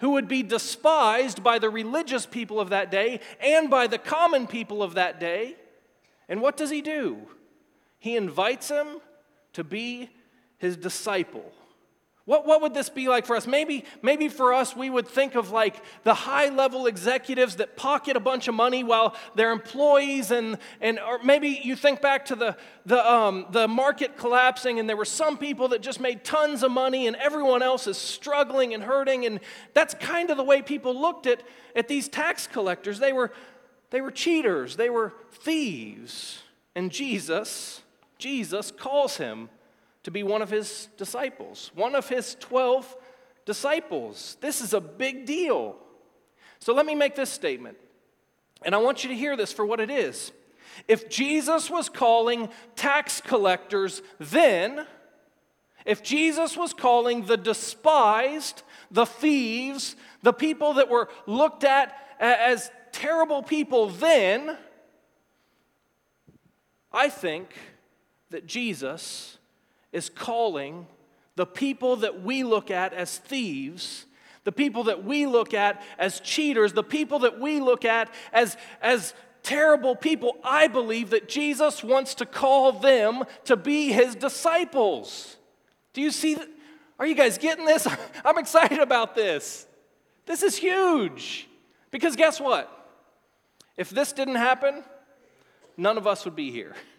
who 0.06 0.12
would 0.12 0.28
be 0.28 0.44
despised 0.44 1.42
by 1.42 1.58
the 1.58 1.68
religious 1.68 2.28
people 2.28 2.60
of 2.60 2.70
that 2.70 2.92
day 2.92 3.20
and 3.40 3.72
by 3.72 3.88
the 3.88 3.98
common 3.98 4.46
people 4.46 4.84
of 4.84 4.94
that 4.94 5.20
day. 5.20 5.56
And 6.30 6.44
what 6.44 6.58
does 6.58 6.70
he 6.70 6.84
do? 6.84 7.18
He 7.98 8.16
invites 8.16 8.70
him 8.70 9.02
to 9.54 9.64
be 9.64 10.12
his 10.60 10.78
disciple. 10.78 11.52
What, 12.26 12.48
what 12.48 12.64
would 12.64 12.74
this 12.74 12.90
be 12.90 13.08
like 13.08 13.28
for 13.28 13.36
us? 13.36 13.46
Maybe, 13.46 13.86
maybe 14.02 14.30
for 14.30 14.52
us, 14.52 14.76
we 14.76 14.90
would 14.90 15.08
think 15.08 15.36
of 15.36 15.52
like 15.52 15.76
the 16.04 16.16
high 16.16 16.50
level 16.50 16.88
executives 16.88 17.58
that 17.58 17.78
pocket 17.78 18.18
a 18.18 18.20
bunch 18.20 18.48
of 18.48 18.56
money 18.56 18.84
while 18.84 19.16
their 19.36 19.52
employees, 19.52 20.32
and, 20.32 20.58
and 20.82 21.00
or 21.00 21.22
maybe 21.24 21.50
you 21.64 21.76
think 21.76 22.02
back 22.02 22.26
to 22.26 22.36
the, 22.36 22.58
the, 22.88 23.12
um, 23.12 23.46
the 23.52 23.68
market 23.68 24.18
collapsing, 24.18 24.80
and 24.80 24.90
there 24.90 24.98
were 24.98 25.06
some 25.06 25.38
people 25.38 25.68
that 25.68 25.84
just 25.84 26.00
made 26.00 26.24
tons 26.24 26.64
of 26.64 26.72
money, 26.72 27.06
and 27.06 27.16
everyone 27.18 27.62
else 27.62 27.86
is 27.86 27.98
struggling 27.98 28.74
and 28.74 28.82
hurting. 28.82 29.28
And 29.28 29.40
that's 29.76 29.94
kind 29.94 30.32
of 30.32 30.38
the 30.38 30.44
way 30.44 30.64
people 30.64 31.00
looked 31.00 31.28
at, 31.28 31.44
at 31.76 31.88
these 31.88 32.10
tax 32.10 32.48
collectors. 32.48 32.98
They 32.98 33.14
were, 33.14 33.32
they 33.92 34.02
were 34.02 34.12
cheaters, 34.12 34.78
they 34.78 34.90
were 34.90 35.14
thieves. 35.32 36.42
And 36.74 36.92
Jesus, 36.92 37.84
Jesus 38.18 38.72
calls 38.72 39.18
him 39.18 39.50
to 40.06 40.12
be 40.12 40.22
one 40.22 40.44
of 40.44 40.52
his 40.52 40.88
disciples, 40.98 41.72
one 41.74 41.96
of 41.96 42.08
his 42.08 42.36
12 42.40 42.96
disciples. 43.44 44.38
This 44.40 44.62
is 44.62 44.72
a 44.74 44.80
big 44.80 45.26
deal. 45.26 45.78
So 46.60 46.76
let 46.76 46.86
me 46.86 46.94
make 46.94 47.16
this 47.16 47.32
statement, 47.32 47.78
and 48.62 48.76
I 48.76 48.78
want 48.78 49.04
you 49.04 49.10
to 49.10 49.16
hear 49.16 49.36
this 49.36 49.52
for 49.52 49.66
what 49.66 49.80
it 49.80 49.90
is. 49.90 50.32
If 50.88 51.10
Jesus 51.10 51.72
was 51.72 51.90
calling 51.90 52.50
tax 52.76 53.20
collectors 53.20 54.04
then, 54.20 54.86
if 55.86 56.04
Jesus 56.04 56.56
was 56.56 56.72
calling 56.72 57.26
the 57.26 57.38
despised, 57.38 58.62
the 58.92 59.08
thieves, 59.08 59.96
the 60.22 60.34
people 60.34 60.76
that 60.76 60.88
were 60.88 61.10
looked 61.26 61.64
at 61.64 61.98
as 62.20 62.70
terrible 62.92 63.42
people 63.42 63.90
then, 63.90 64.56
I 66.92 67.10
think 67.10 67.56
that 68.30 68.46
Jesus 68.46 69.40
is 69.96 70.10
calling 70.10 70.88
the 71.36 71.46
people 71.46 71.98
that 71.98 72.22
we 72.22 72.44
look 72.44 72.70
at 72.70 72.94
as 72.94 73.18
thieves, 73.18 74.06
the 74.44 74.52
people 74.52 74.84
that 74.86 75.04
we 75.04 75.26
look 75.26 75.54
at 75.54 75.82
as 75.98 76.20
cheaters, 76.20 76.74
the 76.74 76.84
people 76.84 77.20
that 77.20 77.40
we 77.40 77.60
look 77.60 77.84
at 77.86 78.14
as, 78.32 78.58
as 78.82 79.14
terrible 79.44 79.96
people, 79.96 80.38
I 80.44 80.68
believe 80.68 81.12
that 81.12 81.28
Jesus 81.28 81.84
wants 81.84 82.16
to 82.16 82.26
call 82.26 82.72
them 82.74 83.24
to 83.46 83.56
be 83.56 83.92
his 83.92 84.16
disciples. 84.16 85.38
Do 85.94 86.02
you 86.02 86.12
see? 86.12 86.36
That? 86.36 86.48
Are 87.00 87.08
you 87.08 87.16
guys 87.16 87.38
getting 87.38 87.66
this? 87.66 87.88
I'm 88.26 88.38
excited 88.38 88.80
about 88.80 89.16
this. 89.16 89.68
This 90.26 90.44
is 90.44 90.56
huge. 90.56 91.48
Because 91.92 92.16
guess 92.16 92.40
what? 92.40 92.72
If 93.78 93.90
this 93.90 94.14
didn't 94.14 94.36
happen, 94.36 94.84
none 95.78 95.98
of 95.98 96.08
us 96.08 96.26
would 96.26 96.36
be 96.36 96.52
here 96.52 96.76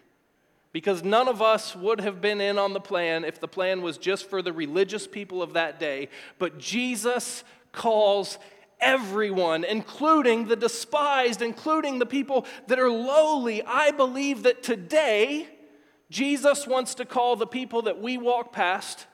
because 0.71 1.03
none 1.03 1.27
of 1.27 1.41
us 1.41 1.75
would 1.75 2.01
have 2.01 2.21
been 2.21 2.41
in 2.41 2.57
on 2.57 2.73
the 2.73 2.79
plan 2.79 3.23
if 3.23 3.39
the 3.39 3.47
plan 3.47 3.81
was 3.81 3.97
just 3.97 4.29
for 4.29 4.41
the 4.41 4.53
religious 4.53 5.07
people 5.07 5.41
of 5.41 5.53
that 5.53 5.79
day. 5.79 6.09
But 6.39 6.57
Jesus 6.57 7.43
calls 7.71 8.37
everyone, 8.79 9.63
including 9.63 10.47
the 10.47 10.55
despised, 10.55 11.41
including 11.41 11.99
the 11.99 12.05
people 12.05 12.45
that 12.67 12.79
are 12.79 12.91
lowly. 12.91 13.63
I 13.63 13.91
believe 13.91 14.43
that 14.43 14.63
today, 14.63 15.47
Jesus 16.09 16.67
wants 16.67 16.95
to 16.95 17.05
call 17.05 17.35
the 17.35 17.47
people 17.47 17.83
that 17.83 18.01
we 18.01 18.17
walk 18.17 18.51
past, 18.51 19.07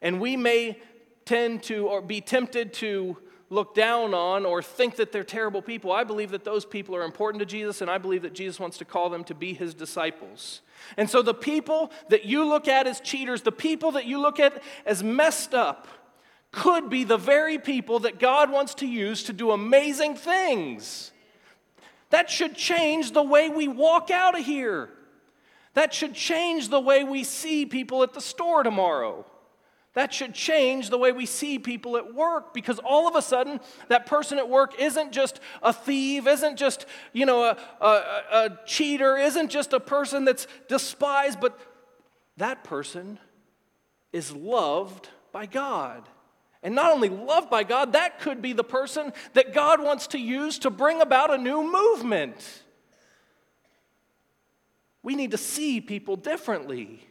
and 0.00 0.20
we 0.20 0.36
may 0.36 0.80
tend 1.24 1.62
to 1.64 1.88
or 1.88 2.00
be 2.00 2.20
tempted 2.20 2.72
to 2.74 3.16
look 3.52 3.74
down 3.74 4.14
on 4.14 4.46
or 4.46 4.62
think 4.62 4.96
that 4.96 5.12
they're 5.12 5.22
terrible 5.22 5.60
people. 5.60 5.92
I 5.92 6.04
believe 6.04 6.30
that 6.30 6.42
those 6.42 6.64
people 6.64 6.96
are 6.96 7.02
important 7.02 7.40
to 7.40 7.46
Jesus, 7.46 7.82
and 7.82 7.90
I 7.90 7.98
believe 7.98 8.22
that 8.22 8.32
Jesus 8.32 8.58
wants 8.58 8.78
to 8.78 8.86
call 8.86 9.10
them 9.10 9.24
to 9.24 9.34
be 9.34 9.52
his 9.52 9.74
disciples. 9.74 10.62
And 10.96 11.08
so 11.08 11.20
the 11.20 11.34
people 11.34 11.92
that 12.08 12.24
you 12.24 12.46
look 12.46 12.66
at 12.66 12.86
as 12.86 12.98
cheaters, 13.00 13.42
the 13.42 13.52
people 13.52 13.92
that 13.92 14.06
you 14.06 14.18
look 14.18 14.40
at 14.40 14.62
as 14.86 15.02
messed 15.02 15.52
up, 15.52 15.86
could 16.50 16.88
be 16.88 17.04
the 17.04 17.18
very 17.18 17.58
people 17.58 18.00
that 18.00 18.18
God 18.18 18.50
wants 18.50 18.74
to 18.76 18.86
use 18.86 19.22
to 19.24 19.32
do 19.34 19.50
amazing 19.50 20.16
things. 20.16 21.12
That 22.08 22.30
should 22.30 22.54
change 22.54 23.12
the 23.12 23.22
way 23.22 23.50
we 23.50 23.68
walk 23.68 24.10
out 24.10 24.38
of 24.38 24.44
here. 24.44 24.88
That 25.74 25.92
should 25.92 26.14
change 26.14 26.68
the 26.68 26.80
way 26.80 27.04
we 27.04 27.24
see 27.24 27.66
people 27.66 28.02
at 28.02 28.14
the 28.14 28.20
store 28.20 28.62
tomorrow. 28.62 29.26
That 29.94 30.14
should 30.14 30.32
change 30.32 30.88
the 30.88 30.96
way 30.96 31.12
we 31.12 31.26
see 31.26 31.58
people 31.58 31.98
at 31.98 32.14
work 32.14 32.54
because 32.54 32.78
all 32.78 33.06
of 33.06 33.14
a 33.14 33.20
sudden, 33.20 33.60
that 33.88 34.06
person 34.06 34.38
at 34.38 34.48
work 34.48 34.80
isn't 34.80 35.12
just 35.12 35.38
a 35.62 35.72
thief, 35.72 36.26
isn't 36.26 36.56
just, 36.56 36.86
you 37.12 37.26
know, 37.26 37.44
a, 37.44 37.58
a, 37.80 37.86
a 38.32 38.58
cheater, 38.64 39.18
isn't 39.18 39.50
just 39.50 39.74
a 39.74 39.80
person 39.80 40.24
that's 40.24 40.46
despised, 40.66 41.40
but 41.40 41.58
that 42.38 42.64
person 42.64 43.18
is 44.14 44.32
loved 44.32 45.08
by 45.30 45.44
God. 45.44 46.08
And 46.62 46.74
not 46.74 46.92
only 46.92 47.10
loved 47.10 47.50
by 47.50 47.64
God, 47.64 47.92
that 47.92 48.20
could 48.20 48.40
be 48.40 48.54
the 48.54 48.64
person 48.64 49.12
that 49.34 49.52
God 49.52 49.82
wants 49.82 50.06
to 50.08 50.18
use 50.18 50.60
to 50.60 50.70
bring 50.70 51.02
about 51.02 51.30
a 51.32 51.36
new 51.36 51.62
movement. 51.70 52.62
We 55.02 55.16
need 55.16 55.32
to 55.32 55.38
see 55.38 55.80
people 55.80 56.16
differently. 56.16 57.04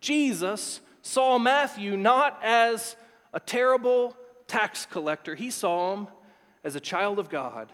Jesus 0.00 0.80
saw 1.04 1.38
Matthew 1.38 1.98
not 1.98 2.40
as 2.42 2.96
a 3.34 3.38
terrible 3.38 4.16
tax 4.48 4.86
collector, 4.86 5.34
he 5.34 5.50
saw 5.50 5.94
him 5.94 6.08
as 6.64 6.74
a 6.74 6.80
child 6.80 7.18
of 7.18 7.28
God, 7.28 7.70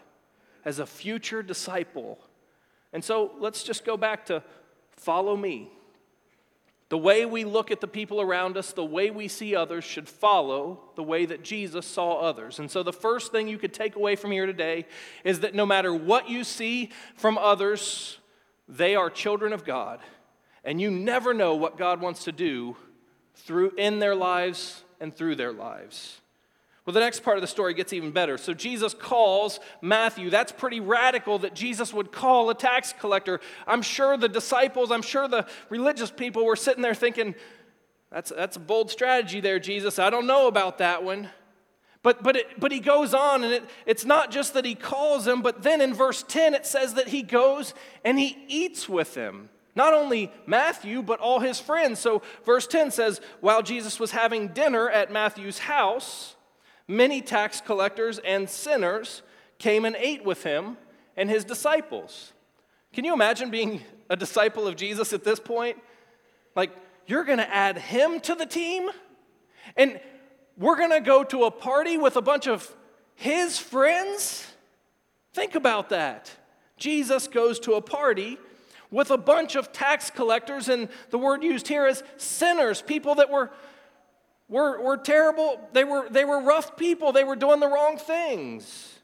as 0.65 0.79
a 0.79 0.85
future 0.85 1.41
disciple. 1.41 2.19
And 2.91 3.03
so 3.03 3.31
let's 3.39 3.63
just 3.63 3.85
go 3.85 3.95
back 3.95 4.25
to 4.25 4.43
follow 4.91 5.35
me. 5.35 5.71
The 6.89 6.97
way 6.97 7.25
we 7.25 7.45
look 7.45 7.71
at 7.71 7.79
the 7.79 7.87
people 7.87 8.19
around 8.19 8.57
us, 8.57 8.73
the 8.73 8.83
way 8.83 9.11
we 9.11 9.29
see 9.29 9.55
others, 9.55 9.85
should 9.85 10.09
follow 10.09 10.81
the 10.95 11.03
way 11.03 11.25
that 11.25 11.41
Jesus 11.41 11.85
saw 11.85 12.19
others. 12.19 12.59
And 12.59 12.69
so, 12.69 12.83
the 12.83 12.91
first 12.91 13.31
thing 13.31 13.47
you 13.47 13.57
could 13.57 13.73
take 13.73 13.95
away 13.95 14.17
from 14.17 14.31
here 14.31 14.45
today 14.45 14.85
is 15.23 15.39
that 15.39 15.55
no 15.55 15.65
matter 15.65 15.93
what 15.93 16.29
you 16.29 16.43
see 16.43 16.89
from 17.15 17.37
others, 17.37 18.17
they 18.67 18.93
are 18.93 19.09
children 19.09 19.53
of 19.53 19.63
God. 19.63 20.01
And 20.65 20.81
you 20.81 20.91
never 20.91 21.33
know 21.33 21.55
what 21.55 21.77
God 21.77 22.01
wants 22.01 22.25
to 22.25 22.33
do 22.33 22.75
through 23.41 23.71
in 23.77 23.99
their 23.99 24.15
lives 24.15 24.83
and 24.99 25.15
through 25.15 25.35
their 25.35 25.51
lives. 25.51 26.21
Well, 26.85 26.93
the 26.93 26.99
next 26.99 27.19
part 27.21 27.37
of 27.37 27.41
the 27.41 27.47
story 27.47 27.75
gets 27.75 27.93
even 27.93 28.11
better. 28.11 28.37
So 28.37 28.53
Jesus 28.53 28.95
calls 28.95 29.59
Matthew. 29.81 30.31
That's 30.31 30.51
pretty 30.51 30.79
radical 30.79 31.39
that 31.39 31.53
Jesus 31.53 31.93
would 31.93 32.11
call 32.11 32.49
a 32.49 32.55
tax 32.55 32.93
collector. 32.99 33.39
I'm 33.67 33.83
sure 33.83 34.17
the 34.17 34.27
disciples, 34.27 34.91
I'm 34.91 35.03
sure 35.03 35.27
the 35.27 35.45
religious 35.69 36.09
people 36.09 36.43
were 36.43 36.55
sitting 36.55 36.81
there 36.81 36.95
thinking, 36.95 37.35
that's, 38.11 38.31
that's 38.35 38.57
a 38.57 38.59
bold 38.59 38.89
strategy 38.89 39.39
there, 39.39 39.59
Jesus. 39.59 39.99
I 39.99 40.09
don't 40.09 40.25
know 40.25 40.47
about 40.47 40.79
that 40.79 41.03
one. 41.03 41.29
But, 42.03 42.23
but, 42.23 42.35
it, 42.35 42.59
but 42.59 42.71
he 42.71 42.79
goes 42.79 43.13
on, 43.13 43.43
and 43.43 43.53
it, 43.53 43.63
it's 43.85 44.05
not 44.05 44.31
just 44.31 44.55
that 44.55 44.65
he 44.65 44.73
calls 44.73 45.27
him, 45.27 45.43
but 45.43 45.61
then 45.61 45.81
in 45.81 45.93
verse 45.93 46.23
10 46.27 46.55
it 46.55 46.65
says 46.65 46.95
that 46.95 47.09
he 47.09 47.21
goes 47.21 47.75
and 48.03 48.17
he 48.17 48.37
eats 48.47 48.89
with 48.89 49.13
him. 49.13 49.49
Not 49.75 49.93
only 49.93 50.31
Matthew, 50.45 51.01
but 51.01 51.19
all 51.19 51.39
his 51.39 51.59
friends. 51.59 51.99
So, 51.99 52.21
verse 52.45 52.67
10 52.67 52.91
says, 52.91 53.21
While 53.39 53.61
Jesus 53.61 53.99
was 53.99 54.11
having 54.11 54.49
dinner 54.49 54.89
at 54.89 55.11
Matthew's 55.11 55.59
house, 55.59 56.35
many 56.87 57.21
tax 57.21 57.61
collectors 57.61 58.19
and 58.19 58.49
sinners 58.49 59.21
came 59.59 59.85
and 59.85 59.95
ate 59.95 60.25
with 60.25 60.43
him 60.43 60.77
and 61.15 61.29
his 61.29 61.45
disciples. 61.45 62.33
Can 62.93 63.05
you 63.05 63.13
imagine 63.13 63.49
being 63.49 63.81
a 64.09 64.15
disciple 64.15 64.67
of 64.67 64.75
Jesus 64.75 65.13
at 65.13 65.23
this 65.23 65.39
point? 65.39 65.77
Like, 66.55 66.71
you're 67.07 67.23
to 67.37 67.53
add 67.53 67.77
him 67.77 68.19
to 68.21 68.35
the 68.35 68.45
team? 68.45 68.89
And 69.77 69.99
we're 70.57 70.75
to 70.91 70.99
go 70.99 71.23
to 71.23 71.45
a 71.45 71.51
party 71.51 71.97
with 71.97 72.17
a 72.17 72.21
bunch 72.21 72.47
of 72.47 72.75
his 73.15 73.57
friends? 73.57 74.45
Think 75.33 75.55
about 75.55 75.89
that. 75.89 76.31
Jesus 76.77 77.27
goes 77.27 77.59
to 77.61 77.75
a 77.75 77.81
party 77.81 78.37
with 78.91 79.09
a 79.09 79.17
bunch 79.17 79.55
of 79.55 79.71
tax 79.71 80.11
collectors, 80.11 80.67
and 80.67 80.89
the 81.09 81.17
word 81.17 81.43
used 81.43 81.67
here 81.67 81.87
is 81.87 82.03
sinners, 82.17 82.81
people 82.81 83.15
that 83.15 83.31
were, 83.31 83.49
were, 84.49 84.81
were 84.81 84.97
terrible, 84.97 85.59
they 85.71 85.85
were, 85.85 86.07
they 86.09 86.25
were 86.25 86.41
rough 86.41 86.75
people, 86.75 87.11
they 87.11 87.23
were 87.23 87.37
doing 87.37 87.61
the 87.61 87.67
wrong 87.67 87.97
things. 87.97 88.99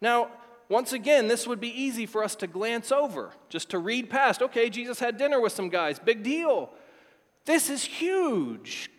Now, 0.00 0.28
once 0.68 0.92
again, 0.92 1.28
this 1.28 1.46
would 1.46 1.60
be 1.60 1.68
easy 1.68 2.06
for 2.06 2.24
us 2.24 2.34
to 2.36 2.46
glance 2.46 2.90
over, 2.90 3.30
just 3.48 3.70
to 3.70 3.78
read 3.78 4.10
past. 4.10 4.42
Okay, 4.42 4.68
Jesus 4.68 4.98
had 4.98 5.16
dinner 5.16 5.40
with 5.40 5.52
some 5.52 5.68
guys, 5.68 5.98
big 5.98 6.22
deal. 6.22 6.70
This 7.44 7.70
is 7.70 7.84
huge. 7.84 8.90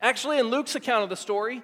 Actually, 0.00 0.38
in 0.38 0.48
Luke's 0.48 0.74
account 0.74 1.02
of 1.02 1.08
the 1.08 1.16
story, 1.16 1.62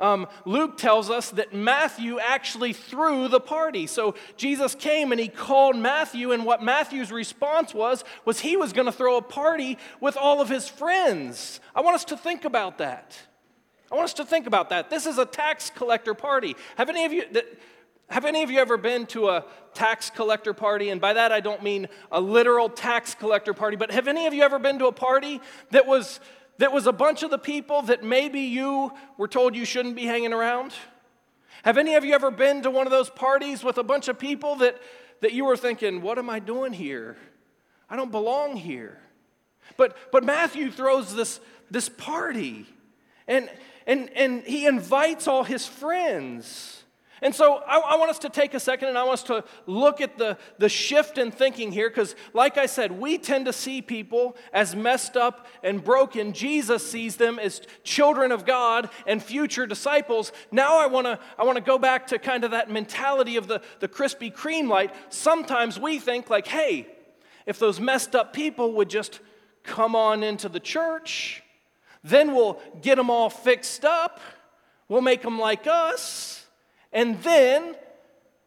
um, 0.00 0.28
Luke 0.44 0.76
tells 0.76 1.10
us 1.10 1.30
that 1.30 1.52
Matthew 1.52 2.18
actually 2.20 2.72
threw 2.72 3.28
the 3.28 3.40
party. 3.40 3.86
So 3.86 4.14
Jesus 4.36 4.74
came 4.74 5.10
and 5.10 5.20
he 5.20 5.28
called 5.28 5.76
Matthew, 5.76 6.32
and 6.32 6.44
what 6.44 6.62
Matthew's 6.62 7.10
response 7.10 7.74
was, 7.74 8.04
was 8.24 8.40
he 8.40 8.56
was 8.56 8.72
going 8.72 8.86
to 8.86 8.92
throw 8.92 9.16
a 9.16 9.22
party 9.22 9.76
with 10.00 10.16
all 10.16 10.40
of 10.40 10.48
his 10.48 10.68
friends. 10.68 11.60
I 11.74 11.80
want 11.80 11.96
us 11.96 12.04
to 12.06 12.16
think 12.16 12.44
about 12.44 12.78
that. 12.78 13.18
I 13.90 13.94
want 13.94 14.04
us 14.04 14.14
to 14.14 14.24
think 14.24 14.46
about 14.46 14.68
that. 14.68 14.90
This 14.90 15.06
is 15.06 15.18
a 15.18 15.24
tax 15.24 15.70
collector 15.70 16.14
party. 16.14 16.54
Have 16.76 16.90
any 16.90 17.04
of 17.04 17.12
you. 17.12 17.24
Have 18.10 18.24
any 18.24 18.42
of 18.42 18.50
you 18.50 18.58
ever 18.58 18.78
been 18.78 19.04
to 19.08 19.28
a 19.28 19.44
tax 19.74 20.08
collector 20.08 20.54
party? 20.54 20.88
And 20.88 20.98
by 20.98 21.12
that 21.12 21.30
I 21.30 21.40
don't 21.40 21.62
mean 21.62 21.88
a 22.10 22.18
literal 22.18 22.70
tax 22.70 23.14
collector 23.14 23.52
party, 23.52 23.76
but 23.76 23.90
have 23.90 24.08
any 24.08 24.26
of 24.26 24.32
you 24.32 24.42
ever 24.42 24.58
been 24.58 24.78
to 24.78 24.86
a 24.86 24.92
party 24.92 25.42
that 25.72 25.86
was 25.86 26.18
that 26.58 26.72
was 26.72 26.86
a 26.86 26.92
bunch 26.92 27.22
of 27.22 27.30
the 27.30 27.38
people 27.38 27.82
that 27.82 28.02
maybe 28.02 28.40
you 28.40 28.92
were 29.16 29.28
told 29.28 29.56
you 29.56 29.64
shouldn't 29.64 29.96
be 29.96 30.04
hanging 30.04 30.32
around? 30.32 30.72
Have 31.64 31.78
any 31.78 31.94
of 31.94 32.04
you 32.04 32.14
ever 32.14 32.30
been 32.30 32.62
to 32.62 32.70
one 32.70 32.86
of 32.86 32.90
those 32.90 33.10
parties 33.10 33.64
with 33.64 33.78
a 33.78 33.82
bunch 33.82 34.08
of 34.08 34.18
people 34.18 34.56
that, 34.56 34.80
that 35.20 35.32
you 35.32 35.44
were 35.44 35.56
thinking, 35.56 36.02
what 36.02 36.18
am 36.18 36.30
I 36.30 36.38
doing 36.38 36.72
here? 36.72 37.16
I 37.90 37.96
don't 37.96 38.12
belong 38.12 38.56
here. 38.56 38.98
But, 39.76 39.96
but 40.12 40.24
Matthew 40.24 40.70
throws 40.70 41.14
this, 41.14 41.40
this 41.70 41.88
party 41.88 42.66
and, 43.28 43.50
and, 43.86 44.10
and 44.16 44.42
he 44.42 44.66
invites 44.66 45.28
all 45.28 45.44
his 45.44 45.66
friends. 45.66 46.77
And 47.20 47.34
so 47.34 47.56
I, 47.66 47.78
I, 47.78 47.96
want 47.96 48.10
us 48.10 48.18
to 48.20 48.28
take 48.28 48.54
a 48.54 48.60
second 48.60 48.88
and 48.88 48.98
I 48.98 49.02
want 49.02 49.14
us 49.14 49.22
to 49.24 49.44
look 49.66 50.00
at 50.00 50.18
the, 50.18 50.38
the 50.58 50.68
shift 50.68 51.18
in 51.18 51.30
thinking 51.30 51.72
here 51.72 51.88
because, 51.88 52.14
like 52.32 52.56
I 52.56 52.66
said, 52.66 52.92
we 52.92 53.18
tend 53.18 53.46
to 53.46 53.52
see 53.52 53.82
people 53.82 54.36
as 54.52 54.76
messed 54.76 55.16
up 55.16 55.46
and 55.64 55.82
broken. 55.82 56.32
Jesus 56.32 56.88
sees 56.88 57.16
them 57.16 57.38
as 57.38 57.60
children 57.82 58.30
of 58.30 58.46
God 58.46 58.88
and 59.06 59.22
future 59.22 59.66
disciples. 59.66 60.32
Now 60.52 60.78
I 60.78 60.86
want 60.86 61.06
to 61.06 61.18
I 61.36 61.44
want 61.44 61.56
to 61.56 61.62
go 61.62 61.78
back 61.78 62.06
to 62.08 62.18
kind 62.18 62.44
of 62.44 62.52
that 62.52 62.70
mentality 62.70 63.36
of 63.36 63.48
the, 63.48 63.62
the 63.80 63.88
Krispy 63.88 64.32
Kreme 64.32 64.68
light. 64.68 64.94
Sometimes 65.08 65.78
we 65.78 65.98
think, 65.98 66.30
like, 66.30 66.46
hey, 66.46 66.86
if 67.46 67.58
those 67.58 67.80
messed 67.80 68.14
up 68.14 68.32
people 68.32 68.74
would 68.74 68.90
just 68.90 69.20
come 69.64 69.96
on 69.96 70.22
into 70.22 70.48
the 70.48 70.60
church, 70.60 71.42
then 72.04 72.34
we'll 72.34 72.60
get 72.80 72.96
them 72.96 73.10
all 73.10 73.28
fixed 73.28 73.84
up, 73.84 74.20
we'll 74.88 75.00
make 75.00 75.22
them 75.22 75.38
like 75.38 75.66
us 75.66 76.37
and 76.92 77.22
then 77.22 77.74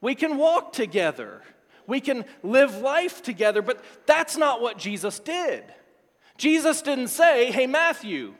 we 0.02 0.16
can 0.16 0.38
walk 0.38 0.74
together. 0.74 1.42
We 1.88 2.00
can 2.00 2.26
live 2.44 2.78
life 2.78 3.22
together. 3.22 3.62
But 3.62 3.84
that's 4.06 4.38
not 4.38 4.62
what 4.62 4.78
Jesus 4.78 5.20
did. 5.20 5.64
Jesus 6.38 6.82
didn't 6.82 7.10
say, 7.10 7.52
hey, 7.52 7.68
Matthew, 7.68 8.34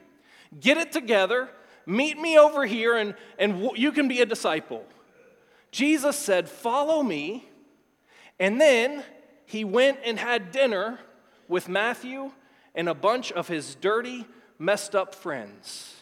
get 0.58 0.76
it 0.76 0.90
together, 0.90 1.48
meet 1.86 2.18
me 2.18 2.36
over 2.36 2.66
here, 2.66 2.96
and, 2.96 3.14
and 3.38 3.70
you 3.76 3.92
can 3.92 4.08
be 4.08 4.20
a 4.20 4.26
disciple. 4.26 4.84
Jesus 5.70 6.16
said, 6.16 6.48
follow 6.48 7.02
me. 7.02 7.48
And 8.40 8.60
then 8.60 9.04
he 9.46 9.64
went 9.64 9.98
and 10.04 10.18
had 10.18 10.50
dinner 10.50 10.98
with 11.46 11.68
Matthew 11.68 12.32
and 12.74 12.88
a 12.88 12.94
bunch 12.94 13.30
of 13.30 13.46
his 13.46 13.76
dirty, 13.76 14.26
messed 14.58 14.96
up 14.96 15.14
friends. 15.14 16.01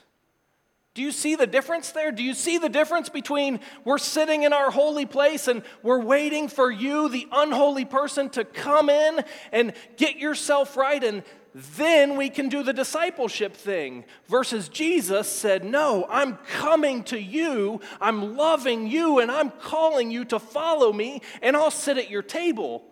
Do 0.95 1.03
you 1.03 1.13
see 1.13 1.37
the 1.37 1.47
difference 1.47 1.93
there? 1.93 2.11
Do 2.11 2.23
you 2.23 2.35
see 2.35 2.59
the 2.59 2.69
difference 2.69 3.09
between 3.09 3.61
we're 3.85 3.99
sitting 3.99 4.43
in 4.43 4.53
our 4.53 4.71
holy 4.71 5.07
place 5.07 5.47
and 5.47 5.63
we're 5.83 6.01
waiting 6.01 6.49
for 6.49 6.71
you, 6.71 7.09
the 7.09 7.29
unholy 7.31 7.85
person, 7.85 8.29
to 8.31 8.45
come 8.45 8.91
in 8.91 9.25
and 9.53 9.73
get 9.97 10.17
yourself 10.17 10.77
right, 10.77 11.03
and 11.03 11.23
then 11.55 12.17
we 12.17 12.29
can 12.29 12.49
do 12.49 12.65
the 12.65 12.73
discipleship 12.73 13.55
thing? 13.55 14.05
Versus 14.27 14.69
Jesus 14.69 15.29
said, 15.29 15.65
No, 15.65 16.07
I'm 16.11 16.39
coming 16.59 17.05
to 17.05 17.21
you, 17.21 17.81
I'm 18.01 18.37
loving 18.37 18.89
you, 18.89 19.21
and 19.21 19.31
I'm 19.31 19.51
calling 19.51 20.11
you 20.11 20.25
to 20.27 20.41
follow 20.41 20.93
me, 20.93 21.23
and 21.41 21.57
I'll 21.57 21.71
sit 21.71 21.99
at 21.99 22.11
your 22.11 22.23
table 22.23 22.85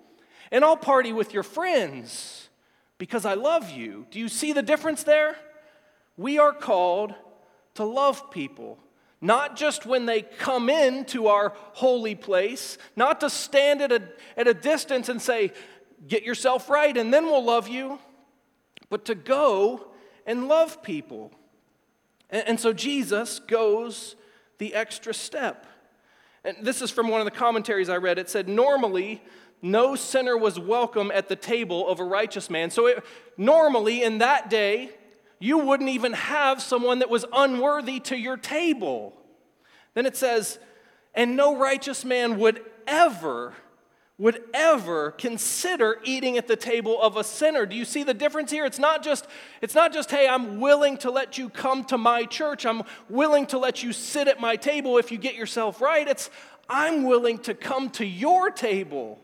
and 0.50 0.64
I'll 0.64 0.76
party 0.76 1.12
with 1.12 1.34
your 1.34 1.42
friends 1.42 2.48
because 2.96 3.24
I 3.24 3.34
love 3.34 3.70
you. 3.70 4.06
Do 4.10 4.18
you 4.18 4.28
see 4.28 4.52
the 4.52 4.62
difference 4.62 5.02
there? 5.02 5.36
We 6.16 6.38
are 6.38 6.52
called 6.52 7.14
to 7.78 7.84
love 7.84 8.32
people. 8.32 8.76
Not 9.20 9.56
just 9.56 9.86
when 9.86 10.04
they 10.04 10.22
come 10.22 10.68
into 10.68 11.28
our 11.28 11.52
holy 11.74 12.16
place, 12.16 12.76
not 12.96 13.20
to 13.20 13.30
stand 13.30 13.80
at 13.80 13.92
a, 13.92 14.02
at 14.36 14.48
a 14.48 14.54
distance 14.54 15.08
and 15.08 15.22
say, 15.22 15.52
Get 16.06 16.24
yourself 16.24 16.68
right 16.68 16.96
and 16.96 17.14
then 17.14 17.26
we'll 17.26 17.44
love 17.44 17.68
you, 17.68 18.00
but 18.90 19.04
to 19.04 19.14
go 19.14 19.88
and 20.26 20.48
love 20.48 20.82
people. 20.82 21.32
And, 22.30 22.48
and 22.48 22.60
so 22.60 22.72
Jesus 22.72 23.38
goes 23.40 24.16
the 24.58 24.74
extra 24.74 25.14
step. 25.14 25.64
And 26.44 26.56
this 26.62 26.82
is 26.82 26.90
from 26.90 27.08
one 27.08 27.20
of 27.20 27.24
the 27.24 27.30
commentaries 27.30 27.88
I 27.88 27.96
read. 27.96 28.18
It 28.18 28.28
said, 28.28 28.48
Normally, 28.48 29.22
no 29.62 29.94
sinner 29.94 30.36
was 30.36 30.58
welcome 30.58 31.12
at 31.14 31.28
the 31.28 31.36
table 31.36 31.88
of 31.88 32.00
a 32.00 32.04
righteous 32.04 32.50
man. 32.50 32.70
So, 32.70 32.86
it, 32.86 33.04
normally 33.36 34.02
in 34.02 34.18
that 34.18 34.50
day, 34.50 34.90
you 35.38 35.58
wouldn't 35.58 35.88
even 35.88 36.12
have 36.12 36.60
someone 36.60 36.98
that 37.00 37.10
was 37.10 37.24
unworthy 37.32 38.00
to 38.00 38.16
your 38.16 38.36
table. 38.36 39.14
Then 39.94 40.06
it 40.06 40.16
says, 40.16 40.58
and 41.14 41.36
no 41.36 41.56
righteous 41.56 42.04
man 42.04 42.38
would 42.38 42.64
ever 42.86 43.54
would 44.18 44.42
ever 44.52 45.12
consider 45.12 46.00
eating 46.02 46.36
at 46.36 46.48
the 46.48 46.56
table 46.56 47.00
of 47.00 47.16
a 47.16 47.22
sinner. 47.22 47.64
Do 47.64 47.76
you 47.76 47.84
see 47.84 48.02
the 48.02 48.14
difference 48.14 48.50
here? 48.50 48.64
It's 48.64 48.78
not 48.78 49.04
just 49.04 49.26
it's 49.62 49.76
not 49.76 49.92
just 49.92 50.10
hey, 50.10 50.26
I'm 50.28 50.58
willing 50.58 50.96
to 50.98 51.10
let 51.10 51.38
you 51.38 51.48
come 51.48 51.84
to 51.84 51.96
my 51.96 52.24
church. 52.24 52.66
I'm 52.66 52.82
willing 53.08 53.46
to 53.46 53.58
let 53.58 53.82
you 53.84 53.92
sit 53.92 54.26
at 54.26 54.40
my 54.40 54.56
table 54.56 54.98
if 54.98 55.12
you 55.12 55.18
get 55.18 55.36
yourself 55.36 55.80
right. 55.80 56.06
It's 56.06 56.30
I'm 56.68 57.04
willing 57.04 57.38
to 57.40 57.54
come 57.54 57.90
to 57.90 58.04
your 58.04 58.50
table 58.50 59.20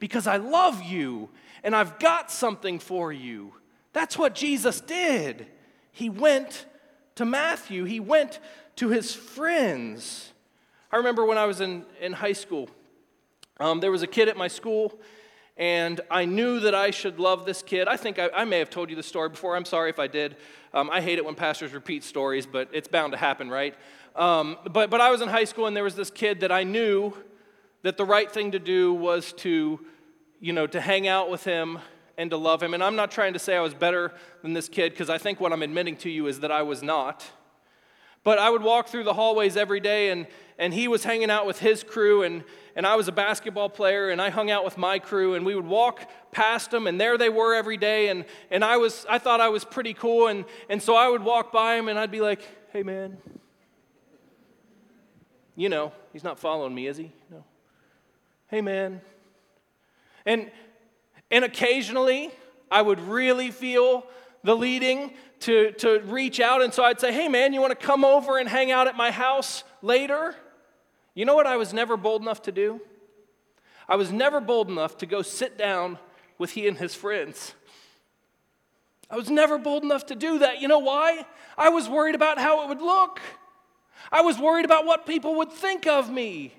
because 0.00 0.26
I 0.26 0.36
love 0.36 0.82
you 0.82 1.30
and 1.62 1.74
I've 1.74 1.98
got 2.00 2.30
something 2.30 2.80
for 2.80 3.12
you. 3.12 3.52
That's 3.94 4.18
what 4.18 4.34
Jesus 4.34 4.80
did. 4.80 5.46
He 5.90 6.10
went 6.10 6.66
to 7.14 7.24
Matthew, 7.24 7.84
he 7.84 8.00
went 8.00 8.40
to 8.76 8.88
his 8.88 9.14
friends. 9.14 10.32
I 10.90 10.96
remember 10.96 11.24
when 11.24 11.38
I 11.38 11.46
was 11.46 11.60
in, 11.60 11.86
in 12.00 12.12
high 12.12 12.32
school, 12.32 12.68
um, 13.60 13.78
there 13.78 13.92
was 13.92 14.02
a 14.02 14.08
kid 14.08 14.28
at 14.28 14.36
my 14.36 14.48
school, 14.48 14.98
and 15.56 16.00
I 16.10 16.24
knew 16.24 16.58
that 16.60 16.74
I 16.74 16.90
should 16.90 17.20
love 17.20 17.46
this 17.46 17.62
kid. 17.62 17.86
I 17.86 17.96
think 17.96 18.18
I, 18.18 18.30
I 18.34 18.44
may 18.44 18.58
have 18.58 18.68
told 18.68 18.90
you 18.90 18.96
the 18.96 19.02
story 19.02 19.28
before. 19.28 19.54
I'm 19.56 19.64
sorry 19.64 19.90
if 19.90 20.00
I 20.00 20.08
did. 20.08 20.36
Um, 20.72 20.90
I 20.92 21.00
hate 21.00 21.18
it 21.18 21.24
when 21.24 21.36
pastors 21.36 21.72
repeat 21.72 22.02
stories, 22.02 22.46
but 22.46 22.68
it's 22.72 22.88
bound 22.88 23.12
to 23.12 23.16
happen, 23.16 23.48
right? 23.48 23.76
Um, 24.16 24.56
but, 24.72 24.90
but 24.90 25.00
I 25.00 25.12
was 25.12 25.20
in 25.20 25.28
high 25.28 25.44
school, 25.44 25.66
and 25.66 25.76
there 25.76 25.84
was 25.84 25.94
this 25.94 26.10
kid 26.10 26.40
that 26.40 26.50
I 26.50 26.64
knew 26.64 27.14
that 27.82 27.96
the 27.96 28.04
right 28.04 28.30
thing 28.30 28.50
to 28.52 28.58
do 28.58 28.92
was 28.92 29.32
to, 29.34 29.78
you 30.40 30.52
know, 30.52 30.66
to 30.66 30.80
hang 30.80 31.06
out 31.06 31.30
with 31.30 31.44
him 31.44 31.78
and 32.16 32.30
to 32.30 32.36
love 32.36 32.62
him. 32.62 32.74
And 32.74 32.82
I'm 32.82 32.96
not 32.96 33.10
trying 33.10 33.32
to 33.32 33.38
say 33.38 33.56
I 33.56 33.60
was 33.60 33.74
better 33.74 34.12
than 34.42 34.52
this 34.52 34.68
kid 34.68 34.92
because 34.92 35.10
I 35.10 35.18
think 35.18 35.40
what 35.40 35.52
I'm 35.52 35.62
admitting 35.62 35.96
to 35.98 36.10
you 36.10 36.26
is 36.26 36.40
that 36.40 36.50
I 36.50 36.62
was 36.62 36.82
not. 36.82 37.24
But 38.24 38.38
I 38.38 38.48
would 38.48 38.62
walk 38.62 38.88
through 38.88 39.04
the 39.04 39.12
hallways 39.12 39.54
every 39.54 39.80
day, 39.80 40.08
and, 40.08 40.26
and 40.58 40.72
he 40.72 40.88
was 40.88 41.04
hanging 41.04 41.30
out 41.30 41.46
with 41.46 41.58
his 41.58 41.84
crew, 41.84 42.22
and, 42.22 42.42
and 42.74 42.86
I 42.86 42.96
was 42.96 43.06
a 43.06 43.12
basketball 43.12 43.68
player, 43.68 44.08
and 44.08 44.20
I 44.20 44.30
hung 44.30 44.50
out 44.50 44.64
with 44.64 44.78
my 44.78 44.98
crew, 44.98 45.34
and 45.34 45.44
we 45.44 45.54
would 45.54 45.66
walk 45.66 46.10
past 46.32 46.70
them, 46.70 46.86
and 46.86 46.98
there 46.98 47.18
they 47.18 47.28
were 47.28 47.54
every 47.54 47.76
day, 47.76 48.08
and, 48.08 48.24
and 48.50 48.64
I, 48.64 48.78
was, 48.78 49.04
I 49.10 49.18
thought 49.18 49.42
I 49.42 49.50
was 49.50 49.62
pretty 49.62 49.92
cool, 49.92 50.28
and, 50.28 50.46
and 50.70 50.82
so 50.82 50.96
I 50.96 51.06
would 51.06 51.22
walk 51.22 51.52
by 51.52 51.76
him, 51.76 51.88
and 51.88 51.98
I'd 51.98 52.10
be 52.10 52.22
like, 52.22 52.40
hey, 52.72 52.82
man. 52.82 53.18
You 55.54 55.68
know, 55.68 55.92
he's 56.14 56.24
not 56.24 56.38
following 56.38 56.74
me, 56.74 56.86
is 56.86 56.96
he? 56.96 57.12
No. 57.30 57.44
Hey, 58.48 58.62
man. 58.62 59.02
And 60.24 60.50
and 61.34 61.44
occasionally, 61.44 62.30
I 62.70 62.80
would 62.80 63.00
really 63.00 63.50
feel 63.50 64.06
the 64.44 64.54
leading 64.54 65.14
to, 65.40 65.72
to 65.72 65.98
reach 66.02 66.38
out. 66.38 66.62
And 66.62 66.72
so 66.72 66.84
I'd 66.84 67.00
say, 67.00 67.12
hey, 67.12 67.26
man, 67.26 67.52
you 67.52 67.60
want 67.60 67.78
to 67.78 67.86
come 67.86 68.04
over 68.04 68.38
and 68.38 68.48
hang 68.48 68.70
out 68.70 68.86
at 68.86 68.94
my 68.94 69.10
house 69.10 69.64
later? 69.82 70.36
You 71.12 71.24
know 71.24 71.34
what 71.34 71.48
I 71.48 71.56
was 71.56 71.74
never 71.74 71.96
bold 71.96 72.22
enough 72.22 72.42
to 72.42 72.52
do? 72.52 72.80
I 73.88 73.96
was 73.96 74.12
never 74.12 74.40
bold 74.40 74.68
enough 74.68 74.96
to 74.98 75.06
go 75.06 75.22
sit 75.22 75.58
down 75.58 75.98
with 76.38 76.52
he 76.52 76.68
and 76.68 76.78
his 76.78 76.94
friends. 76.94 77.54
I 79.10 79.16
was 79.16 79.28
never 79.28 79.58
bold 79.58 79.82
enough 79.82 80.06
to 80.06 80.14
do 80.14 80.38
that. 80.38 80.60
You 80.60 80.68
know 80.68 80.78
why? 80.78 81.26
I 81.58 81.70
was 81.70 81.88
worried 81.88 82.14
about 82.14 82.38
how 82.38 82.62
it 82.62 82.68
would 82.68 82.80
look. 82.80 83.20
I 84.12 84.20
was 84.20 84.38
worried 84.38 84.64
about 84.64 84.86
what 84.86 85.04
people 85.04 85.34
would 85.38 85.50
think 85.50 85.88
of 85.88 86.08
me. 86.08 86.54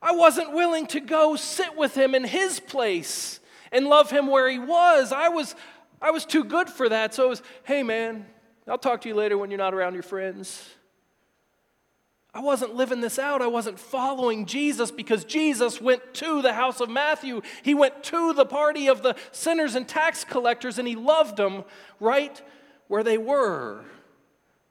I 0.00 0.12
wasn't 0.12 0.52
willing 0.52 0.86
to 0.88 1.00
go 1.00 1.36
sit 1.36 1.76
with 1.76 1.96
him 1.96 2.14
in 2.14 2.24
his 2.24 2.60
place 2.60 3.40
and 3.72 3.86
love 3.86 4.10
him 4.10 4.28
where 4.28 4.48
he 4.48 4.58
was. 4.58 5.12
I 5.12 5.28
was, 5.28 5.54
I 6.00 6.10
was 6.10 6.24
too 6.24 6.44
good 6.44 6.68
for 6.68 6.88
that. 6.88 7.14
So 7.14 7.26
it 7.26 7.28
was, 7.28 7.42
hey 7.64 7.82
man, 7.82 8.26
I'll 8.66 8.78
talk 8.78 9.00
to 9.02 9.08
you 9.08 9.14
later 9.14 9.36
when 9.36 9.50
you're 9.50 9.58
not 9.58 9.74
around 9.74 9.94
your 9.94 10.02
friends. 10.02 10.64
I 12.32 12.40
wasn't 12.40 12.76
living 12.76 13.00
this 13.00 13.18
out. 13.18 13.42
I 13.42 13.46
wasn't 13.46 13.80
following 13.80 14.46
Jesus 14.46 14.90
because 14.90 15.24
Jesus 15.24 15.80
went 15.80 16.14
to 16.14 16.42
the 16.42 16.52
house 16.52 16.80
of 16.80 16.88
Matthew. 16.88 17.42
He 17.62 17.74
went 17.74 18.04
to 18.04 18.32
the 18.34 18.44
party 18.44 18.86
of 18.86 19.02
the 19.02 19.16
sinners 19.32 19.74
and 19.74 19.88
tax 19.88 20.24
collectors 20.24 20.78
and 20.78 20.86
he 20.86 20.94
loved 20.94 21.36
them 21.36 21.64
right 21.98 22.40
where 22.86 23.02
they 23.02 23.18
were. 23.18 23.84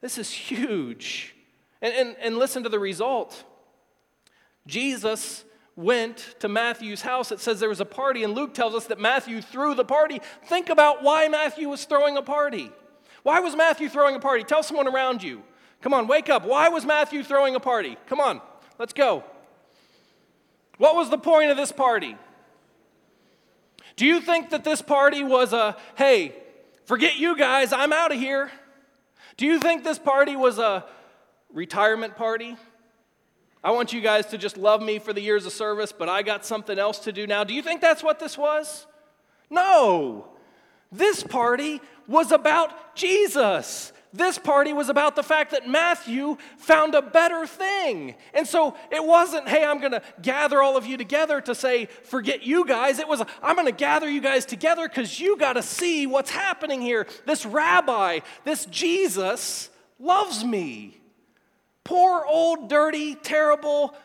This 0.01 0.17
is 0.17 0.31
huge. 0.31 1.35
And, 1.81 1.93
and, 1.93 2.15
and 2.21 2.37
listen 2.37 2.63
to 2.63 2.69
the 2.69 2.79
result. 2.79 3.43
Jesus 4.67 5.45
went 5.75 6.35
to 6.39 6.47
Matthew's 6.47 7.01
house. 7.01 7.31
It 7.31 7.39
says 7.39 7.59
there 7.59 7.69
was 7.69 7.79
a 7.79 7.85
party, 7.85 8.23
and 8.23 8.33
Luke 8.33 8.53
tells 8.53 8.75
us 8.75 8.85
that 8.87 8.99
Matthew 8.99 9.41
threw 9.41 9.73
the 9.73 9.85
party. 9.85 10.21
Think 10.45 10.69
about 10.69 11.03
why 11.03 11.27
Matthew 11.27 11.69
was 11.69 11.85
throwing 11.85 12.17
a 12.17 12.21
party. 12.21 12.71
Why 13.23 13.39
was 13.39 13.55
Matthew 13.55 13.89
throwing 13.89 14.15
a 14.15 14.19
party? 14.19 14.43
Tell 14.43 14.63
someone 14.63 14.87
around 14.87 15.23
you. 15.23 15.43
Come 15.81 15.93
on, 15.93 16.07
wake 16.07 16.29
up. 16.29 16.45
Why 16.45 16.69
was 16.69 16.85
Matthew 16.85 17.23
throwing 17.23 17.55
a 17.55 17.59
party? 17.59 17.97
Come 18.07 18.19
on, 18.19 18.41
let's 18.79 18.93
go. 18.93 19.23
What 20.77 20.95
was 20.95 21.09
the 21.09 21.17
point 21.17 21.51
of 21.51 21.57
this 21.57 21.71
party? 21.71 22.17
Do 23.95 24.05
you 24.05 24.21
think 24.21 24.51
that 24.51 24.63
this 24.63 24.81
party 24.81 25.23
was 25.23 25.53
a, 25.53 25.75
hey, 25.95 26.35
forget 26.85 27.17
you 27.17 27.35
guys, 27.35 27.73
I'm 27.73 27.93
out 27.93 28.11
of 28.11 28.19
here? 28.19 28.51
Do 29.37 29.45
you 29.45 29.59
think 29.59 29.83
this 29.83 29.99
party 29.99 30.35
was 30.35 30.59
a 30.59 30.85
retirement 31.51 32.15
party? 32.15 32.57
I 33.63 33.71
want 33.71 33.91
you 33.91 34.01
guys 34.01 34.27
to 34.27 34.37
just 34.37 34.57
love 34.57 34.81
me 34.81 34.99
for 34.99 35.13
the 35.13 35.21
years 35.21 35.45
of 35.45 35.51
service, 35.51 35.91
but 35.91 36.09
I 36.09 36.21
got 36.21 36.45
something 36.45 36.77
else 36.77 36.99
to 36.99 37.11
do 37.11 37.27
now. 37.27 37.43
Do 37.43 37.53
you 37.53 37.61
think 37.61 37.81
that's 37.81 38.03
what 38.03 38.19
this 38.19 38.37
was? 38.37 38.85
No. 39.49 40.27
This 40.91 41.23
party 41.23 41.81
was 42.07 42.31
about 42.31 42.95
Jesus. 42.95 43.91
This 44.13 44.39
party 44.39 44.71
was 44.73 44.89
about 44.89 45.15
the 45.15 45.23
fact 45.23 45.51
that 45.51 45.67
Matthew 45.67 46.37
found 46.57 46.95
a 46.95 47.01
better 47.01 47.45
thing. 47.45 48.15
And 48.33 48.47
so 48.47 48.75
it 48.89 49.03
wasn't, 49.03 49.49
hey, 49.49 49.65
I'm 49.65 49.79
going 49.79 49.91
to 49.91 50.01
gather 50.21 50.61
all 50.61 50.77
of 50.77 50.85
you 50.85 50.95
together 50.95 51.41
to 51.41 51.53
say, 51.53 51.85
forget 52.03 52.43
you 52.43 52.65
guys. 52.65 52.99
It 52.99 53.07
was, 53.07 53.21
I'm 53.43 53.55
going 53.55 53.67
to 53.67 53.73
gather 53.73 54.09
you 54.09 54.21
guys 54.21 54.45
together 54.45 54.87
because 54.87 55.19
you 55.19 55.37
got 55.37 55.53
to 55.53 55.61
see 55.61 56.07
what's 56.07 56.31
happening 56.31 56.81
here. 56.81 57.05
This 57.25 57.45
rabbi, 57.45 58.19
this 58.45 58.65
Jesus, 58.67 59.69
loves 59.99 60.43
me. 60.43 61.01
Poor, 61.87 62.25
old, 62.25 62.67
dirty, 62.67 63.15
terrible, 63.15 63.95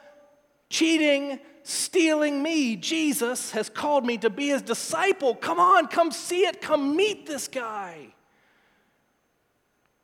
cheating, 0.70 1.40
stealing 1.64 2.40
me. 2.40 2.76
Jesus 2.76 3.50
has 3.50 3.68
called 3.68 4.06
me 4.06 4.16
to 4.18 4.30
be 4.30 4.50
his 4.50 4.62
disciple. 4.62 5.34
Come 5.34 5.58
on, 5.58 5.88
come 5.88 6.12
see 6.12 6.46
it. 6.46 6.60
Come 6.60 6.94
meet 6.94 7.26
this 7.26 7.48
guy. 7.48 8.14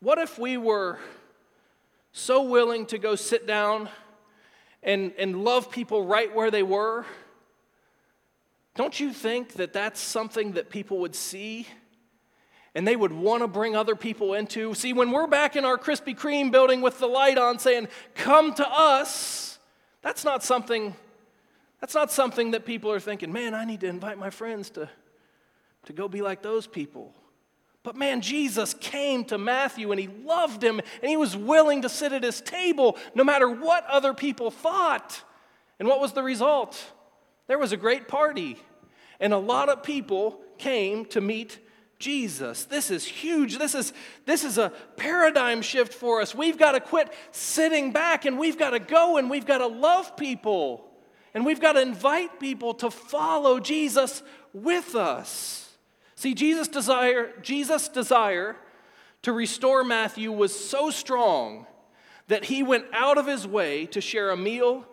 What 0.00 0.18
if 0.18 0.40
we 0.40 0.56
were 0.56 0.98
so 2.10 2.42
willing 2.42 2.84
to 2.86 2.98
go 2.98 3.14
sit 3.14 3.46
down 3.46 3.88
and, 4.82 5.12
and 5.16 5.44
love 5.44 5.70
people 5.70 6.04
right 6.04 6.34
where 6.34 6.50
they 6.50 6.64
were? 6.64 7.06
Don't 8.74 8.98
you 8.98 9.12
think 9.12 9.52
that 9.52 9.72
that's 9.72 10.00
something 10.00 10.54
that 10.54 10.68
people 10.68 10.98
would 10.98 11.14
see 11.14 11.68
and 12.78 12.86
they 12.86 12.94
would 12.94 13.12
want 13.12 13.42
to 13.42 13.48
bring 13.48 13.74
other 13.74 13.96
people 13.96 14.34
into? 14.34 14.72
See, 14.72 14.92
when 14.92 15.10
we're 15.10 15.26
back 15.26 15.56
in 15.56 15.64
our 15.64 15.76
Krispy 15.76 16.16
Kreme 16.16 16.52
building 16.52 16.80
with 16.80 17.00
the 17.00 17.08
light 17.08 17.36
on 17.36 17.58
saying, 17.58 17.88
Come 18.14 18.54
to 18.54 18.68
us, 18.70 19.58
that's 20.00 20.24
not 20.24 20.44
something. 20.44 20.94
That's 21.80 21.96
not 21.96 22.12
something 22.12 22.52
that 22.52 22.64
people 22.64 22.92
are 22.92 23.00
thinking, 23.00 23.32
man, 23.32 23.52
I 23.52 23.64
need 23.64 23.80
to 23.80 23.88
invite 23.88 24.16
my 24.16 24.30
friends 24.30 24.70
to, 24.70 24.88
to 25.86 25.92
go 25.92 26.06
be 26.06 26.22
like 26.22 26.40
those 26.40 26.68
people. 26.68 27.12
But 27.82 27.96
man, 27.96 28.20
Jesus 28.20 28.74
came 28.74 29.24
to 29.24 29.38
Matthew 29.38 29.90
and 29.90 30.00
he 30.00 30.06
loved 30.24 30.62
him 30.62 30.78
and 30.78 31.10
he 31.10 31.16
was 31.16 31.36
willing 31.36 31.82
to 31.82 31.88
sit 31.88 32.12
at 32.12 32.22
his 32.22 32.40
table 32.40 32.96
no 33.12 33.24
matter 33.24 33.50
what 33.50 33.86
other 33.86 34.14
people 34.14 34.52
thought. 34.52 35.20
And 35.80 35.88
what 35.88 36.00
was 36.00 36.12
the 36.12 36.22
result? 36.22 36.80
There 37.48 37.58
was 37.58 37.72
a 37.72 37.76
great 37.76 38.06
party, 38.06 38.56
and 39.18 39.32
a 39.32 39.38
lot 39.38 39.68
of 39.68 39.82
people 39.82 40.38
came 40.58 41.06
to 41.06 41.20
meet 41.20 41.58
Jesus. 41.98 42.64
This 42.64 42.90
is 42.90 43.04
huge. 43.04 43.58
This 43.58 43.74
is, 43.74 43.92
this 44.24 44.44
is 44.44 44.58
a 44.58 44.72
paradigm 44.96 45.62
shift 45.62 45.92
for 45.92 46.20
us. 46.20 46.34
We've 46.34 46.58
got 46.58 46.72
to 46.72 46.80
quit 46.80 47.12
sitting 47.32 47.92
back 47.92 48.24
and 48.24 48.38
we've 48.38 48.58
got 48.58 48.70
to 48.70 48.78
go 48.78 49.16
and 49.16 49.28
we've 49.28 49.46
got 49.46 49.58
to 49.58 49.66
love 49.66 50.16
people. 50.16 50.84
And 51.34 51.44
we've 51.44 51.61
got 51.61 51.72
to 51.72 51.82
invite 51.82 52.40
people 52.40 52.74
to 52.74 52.90
follow 52.90 53.61
Jesus 53.61 54.22
with 54.52 54.94
us. 54.94 55.76
See, 56.14 56.34
Jesus' 56.34 56.68
desire, 56.68 57.32
Jesus' 57.42 57.88
desire 57.88 58.56
to 59.22 59.32
restore 59.32 59.84
Matthew 59.84 60.32
was 60.32 60.58
so 60.58 60.90
strong 60.90 61.66
that 62.28 62.44
he 62.44 62.62
went 62.62 62.84
out 62.92 63.18
of 63.18 63.26
his 63.26 63.46
way 63.46 63.87
to 63.87 64.00
share 64.00 64.30
a 64.30 64.37
meal 64.37 64.87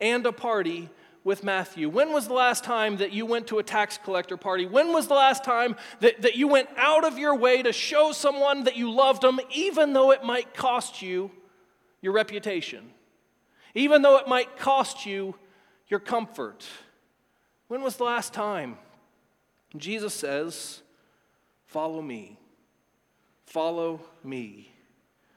and 0.00 0.26
a 0.26 0.32
party 0.32 0.90
with 1.24 1.44
Matthew. 1.44 1.88
When 1.88 2.12
was 2.12 2.26
the 2.26 2.34
last 2.34 2.64
time 2.64 2.96
that 2.96 3.12
you 3.12 3.26
went 3.26 3.46
to 3.48 3.58
a 3.58 3.62
tax 3.62 3.98
collector 4.02 4.36
party? 4.36 4.66
When 4.66 4.92
was 4.92 5.06
the 5.06 5.14
last 5.14 5.44
time 5.44 5.76
that, 6.00 6.22
that 6.22 6.36
you 6.36 6.48
went 6.48 6.68
out 6.76 7.04
of 7.04 7.18
your 7.18 7.36
way 7.36 7.62
to 7.62 7.72
show 7.72 8.12
someone 8.12 8.64
that 8.64 8.76
you 8.76 8.90
loved 8.90 9.22
them, 9.22 9.38
even 9.54 9.92
though 9.92 10.10
it 10.10 10.24
might 10.24 10.54
cost 10.54 11.00
you 11.00 11.30
your 12.00 12.12
reputation? 12.12 12.90
Even 13.74 14.02
though 14.02 14.18
it 14.18 14.26
might 14.26 14.56
cost 14.56 15.06
you 15.06 15.34
your 15.88 16.00
comfort? 16.00 16.66
When 17.68 17.82
was 17.82 17.96
the 17.96 18.04
last 18.04 18.32
time? 18.32 18.78
Jesus 19.76 20.12
says, 20.12 20.82
Follow 21.66 22.02
me. 22.02 22.38
Follow 23.46 24.00
me. 24.22 24.74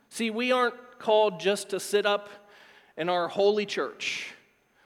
See, 0.09 0.31
we 0.31 0.51
aren't 0.51 0.99
called 0.99 1.39
just 1.39 1.69
to 1.69 1.79
sit 1.79 2.05
up 2.05 2.29
in 2.97 3.07
our 3.07 3.29
holy 3.29 3.65
church 3.65 4.34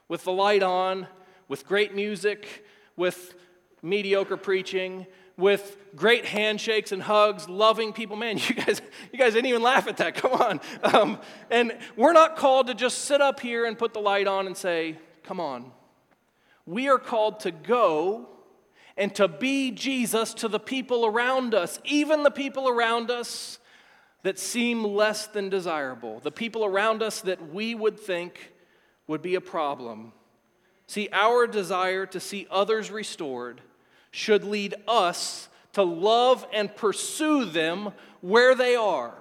with 0.09 0.25
the 0.25 0.31
light 0.33 0.63
on, 0.63 1.07
with 1.47 1.65
great 1.65 1.95
music, 1.95 2.65
with 2.97 3.35
mediocre 3.81 4.35
preaching, 4.35 5.07
with 5.37 5.77
great 5.95 6.25
handshakes 6.25 6.91
and 6.91 7.01
hugs, 7.01 7.47
loving 7.47 7.93
people. 7.93 8.17
Man, 8.17 8.37
you 8.49 8.55
guys, 8.55 8.81
you 9.13 9.17
guys 9.17 9.33
didn't 9.33 9.47
even 9.47 9.61
laugh 9.61 9.87
at 9.87 9.97
that. 9.97 10.15
Come 10.15 10.33
on. 10.33 10.59
Um, 10.83 11.19
and 11.49 11.77
we're 11.95 12.11
not 12.11 12.35
called 12.35 12.67
to 12.67 12.73
just 12.73 13.05
sit 13.05 13.21
up 13.21 13.39
here 13.39 13.65
and 13.65 13.77
put 13.77 13.93
the 13.93 14.01
light 14.01 14.27
on 14.27 14.45
and 14.47 14.57
say, 14.57 14.97
Come 15.23 15.39
on. 15.39 15.71
We 16.65 16.89
are 16.89 16.99
called 16.99 17.39
to 17.41 17.51
go 17.51 18.29
and 18.97 19.13
to 19.15 19.27
be 19.27 19.71
Jesus 19.71 20.33
to 20.35 20.47
the 20.47 20.59
people 20.59 21.05
around 21.05 21.53
us, 21.53 21.79
even 21.85 22.23
the 22.23 22.31
people 22.31 22.67
around 22.67 23.09
us 23.09 23.59
that 24.23 24.37
seem 24.37 24.83
less 24.83 25.27
than 25.27 25.49
desirable, 25.49 26.19
the 26.19 26.31
people 26.31 26.65
around 26.65 27.01
us 27.01 27.21
that 27.21 27.53
we 27.53 27.73
would 27.73 27.99
think 27.99 28.53
would 29.09 29.21
be 29.23 29.33
a 29.33 29.41
problem. 29.41 30.13
See, 30.85 31.09
our 31.11 31.47
desire 31.47 32.05
to 32.05 32.19
see 32.19 32.47
others 32.49 32.91
restored 32.91 33.59
should 34.11 34.43
lead 34.43 34.75
us 34.87 35.49
to 35.73 35.81
love 35.83 36.45
and 36.53 36.73
pursue 36.75 37.45
them 37.45 37.91
where 38.21 38.53
they 38.53 38.75
are. 38.75 39.15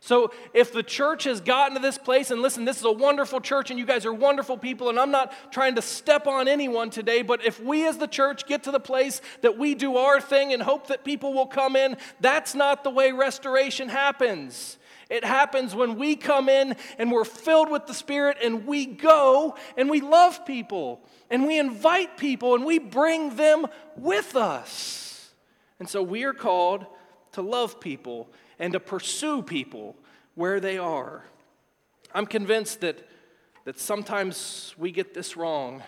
So, 0.00 0.32
if 0.52 0.72
the 0.72 0.82
church 0.82 1.24
has 1.24 1.40
gotten 1.40 1.76
to 1.76 1.80
this 1.80 1.96
place, 1.96 2.32
and 2.32 2.42
listen, 2.42 2.64
this 2.64 2.78
is 2.78 2.84
a 2.84 2.90
wonderful 2.90 3.40
church, 3.40 3.70
and 3.70 3.78
you 3.78 3.86
guys 3.86 4.04
are 4.04 4.12
wonderful 4.12 4.56
people, 4.56 4.88
and 4.88 4.98
I'm 4.98 5.12
not 5.12 5.32
trying 5.52 5.76
to 5.76 5.82
step 5.82 6.26
on 6.26 6.48
anyone 6.48 6.90
today, 6.90 7.22
but 7.22 7.44
if 7.44 7.62
we 7.62 7.86
as 7.86 7.98
the 7.98 8.08
church 8.08 8.46
get 8.46 8.64
to 8.64 8.72
the 8.72 8.80
place 8.80 9.20
that 9.42 9.56
we 9.56 9.76
do 9.76 9.98
our 9.98 10.20
thing 10.20 10.52
and 10.52 10.60
hope 10.60 10.88
that 10.88 11.04
people 11.04 11.32
will 11.32 11.46
come 11.46 11.76
in, 11.76 11.96
that's 12.18 12.54
not 12.54 12.82
the 12.82 12.90
way 12.90 13.12
restoration 13.12 13.88
happens. 13.88 14.78
It 15.12 15.26
happens 15.26 15.74
when 15.74 15.96
we 15.96 16.16
come 16.16 16.48
in 16.48 16.74
and 16.96 17.12
we're 17.12 17.26
filled 17.26 17.70
with 17.70 17.86
the 17.86 17.92
Spirit 17.92 18.38
and 18.42 18.66
we 18.66 18.86
go 18.86 19.56
and 19.76 19.90
we 19.90 20.00
love 20.00 20.46
people 20.46 21.02
and 21.28 21.46
we 21.46 21.58
invite 21.58 22.16
people 22.16 22.54
and 22.54 22.64
we 22.64 22.78
bring 22.78 23.36
them 23.36 23.66
with 23.94 24.34
us. 24.34 25.30
And 25.78 25.86
so 25.86 26.02
we 26.02 26.24
are 26.24 26.32
called 26.32 26.86
to 27.32 27.42
love 27.42 27.78
people 27.78 28.32
and 28.58 28.72
to 28.72 28.80
pursue 28.80 29.42
people 29.42 29.96
where 30.34 30.60
they 30.60 30.78
are. 30.78 31.26
I'm 32.14 32.24
convinced 32.24 32.80
that, 32.80 33.06
that 33.66 33.78
sometimes 33.78 34.74
we 34.78 34.92
get 34.92 35.12
this 35.12 35.36
wrong, 35.36 35.82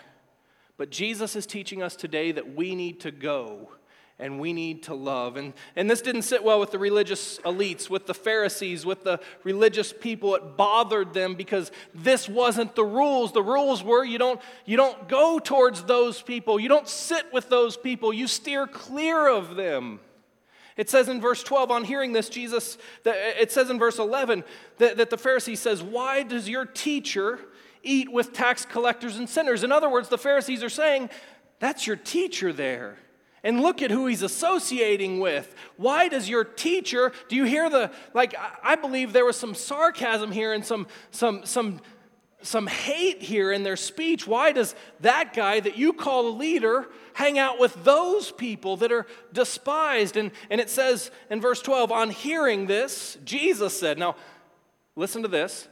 but 0.77 0.91
Jesus 0.91 1.35
is 1.35 1.47
teaching 1.47 1.81
us 1.81 1.95
today 1.95 2.31
that 2.31 2.53
we 2.53 2.75
need 2.75 2.99
to 2.99 3.09
go 3.09 3.71
and 4.17 4.39
we 4.39 4.53
need 4.53 4.83
to 4.83 4.93
love. 4.93 5.35
And, 5.35 5.53
and 5.75 5.89
this 5.89 6.01
didn't 6.01 6.21
sit 6.21 6.43
well 6.43 6.59
with 6.59 6.71
the 6.71 6.79
religious 6.79 7.37
elites, 7.39 7.89
with 7.89 8.05
the 8.05 8.13
Pharisees, 8.13 8.85
with 8.85 9.03
the 9.03 9.19
religious 9.43 9.91
people. 9.91 10.35
It 10.35 10.55
bothered 10.55 11.13
them 11.13 11.35
because 11.35 11.71
this 11.93 12.29
wasn't 12.29 12.75
the 12.75 12.85
rules. 12.85 13.33
The 13.33 13.43
rules 13.43 13.83
were 13.83 14.05
you 14.05 14.17
don't, 14.17 14.39
you 14.65 14.77
don't 14.77 15.09
go 15.09 15.39
towards 15.39 15.83
those 15.83 16.21
people, 16.21 16.59
you 16.59 16.69
don't 16.69 16.87
sit 16.87 17.33
with 17.33 17.49
those 17.49 17.75
people, 17.75 18.13
you 18.13 18.27
steer 18.27 18.67
clear 18.67 19.27
of 19.27 19.55
them. 19.55 19.99
It 20.77 20.89
says 20.89 21.07
in 21.07 21.21
verse 21.21 21.41
12, 21.41 21.71
on 21.71 21.83
hearing 21.85 22.11
this, 22.11 22.27
Jesus, 22.27 22.77
it 23.05 23.51
says 23.51 23.69
in 23.69 23.79
verse 23.79 23.97
11 23.97 24.43
that, 24.77 24.97
that 24.97 25.09
the 25.09 25.17
Pharisee 25.17 25.57
says, 25.57 25.81
Why 25.81 26.23
does 26.23 26.49
your 26.49 26.65
teacher 26.65 27.39
eat 27.81 28.11
with 28.11 28.33
tax 28.33 28.65
collectors 28.65 29.15
and 29.17 29.29
sinners? 29.29 29.63
In 29.63 29.71
other 29.71 29.89
words, 29.89 30.09
the 30.09 30.17
Pharisees 30.17 30.63
are 30.63 30.69
saying, 30.69 31.09
That's 31.59 31.87
your 31.87 31.95
teacher 31.95 32.51
there. 32.51 32.97
And 33.45 33.61
look 33.61 33.81
at 33.83 33.91
who 33.91 34.07
he's 34.07 34.23
associating 34.23 35.19
with. 35.19 35.55
Why 35.77 36.09
does 36.09 36.27
your 36.27 36.43
teacher, 36.43 37.13
do 37.29 37.35
you 37.35 37.45
hear 37.45 37.69
the, 37.69 37.91
like, 38.13 38.35
I 38.63 38.75
believe 38.75 39.13
there 39.13 39.23
was 39.23 39.37
some 39.37 39.53
sarcasm 39.53 40.31
here 40.31 40.51
and 40.51 40.65
some, 40.65 40.87
some, 41.11 41.45
some, 41.45 41.79
some 42.41 42.67
hate 42.67 43.21
here 43.21 43.51
in 43.51 43.63
their 43.63 43.75
speech. 43.75 44.27
Why 44.27 44.51
does 44.51 44.75
that 45.01 45.33
guy 45.33 45.59
that 45.59 45.77
you 45.77 45.93
call 45.93 46.27
a 46.27 46.29
leader 46.29 46.87
hang 47.13 47.37
out 47.37 47.59
with 47.59 47.83
those 47.83 48.31
people 48.31 48.77
that 48.77 48.91
are 48.91 49.05
despised? 49.31 50.17
And, 50.17 50.31
and 50.49 50.59
it 50.59 50.69
says 50.69 51.11
in 51.29 51.39
verse 51.39 51.61
12, 51.61 51.91
on 51.91 52.09
hearing 52.09 52.65
this, 52.65 53.17
Jesus 53.23 53.79
said, 53.79 53.97
Now, 53.97 54.15
listen 54.95 55.21
to 55.21 55.27
this. 55.27 55.67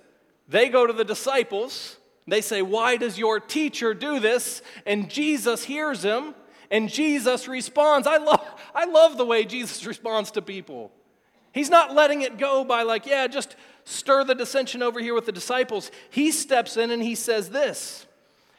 They 0.47 0.69
go 0.69 0.85
to 0.85 0.93
the 0.93 1.05
disciples. 1.05 1.97
They 2.27 2.41
say, 2.41 2.61
Why 2.61 2.97
does 2.97 3.17
your 3.17 3.39
teacher 3.39 3.93
do 3.93 4.19
this? 4.19 4.61
And 4.85 5.09
Jesus 5.09 5.63
hears 5.63 6.03
him 6.03 6.35
and 6.73 6.89
Jesus 6.89 7.47
responds. 7.47 8.07
I 8.07 8.17
love, 8.17 8.61
I 8.73 8.85
love 8.85 9.15
the 9.15 9.25
way 9.25 9.45
Jesus 9.45 9.85
responds 9.85 10.31
to 10.31 10.41
people. 10.41 10.91
He's 11.53 11.69
not 11.69 11.93
letting 11.93 12.23
it 12.23 12.39
go 12.39 12.65
by, 12.65 12.81
like, 12.81 13.05
yeah, 13.05 13.27
just 13.27 13.55
stir 13.85 14.23
the 14.23 14.33
dissension 14.33 14.81
over 14.81 14.99
here 14.99 15.13
with 15.13 15.27
the 15.27 15.31
disciples. 15.31 15.91
He 16.09 16.31
steps 16.31 16.75
in 16.75 16.89
and 16.89 17.03
he 17.03 17.13
says 17.13 17.51
this 17.51 18.07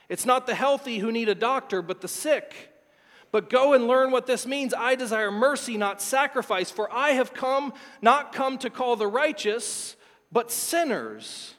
It's 0.08 0.24
not 0.24 0.46
the 0.46 0.54
healthy 0.54 0.98
who 0.98 1.10
need 1.10 1.28
a 1.28 1.34
doctor, 1.34 1.82
but 1.82 2.00
the 2.00 2.08
sick. 2.08 2.70
But 3.32 3.50
go 3.50 3.72
and 3.72 3.88
learn 3.88 4.12
what 4.12 4.28
this 4.28 4.46
means. 4.46 4.72
I 4.72 4.94
desire 4.94 5.32
mercy, 5.32 5.76
not 5.76 6.00
sacrifice, 6.00 6.70
for 6.70 6.88
I 6.94 7.10
have 7.10 7.34
come, 7.34 7.72
not 8.00 8.32
come 8.32 8.58
to 8.58 8.70
call 8.70 8.94
the 8.94 9.08
righteous, 9.08 9.96
but 10.30 10.52
sinners. 10.52 11.53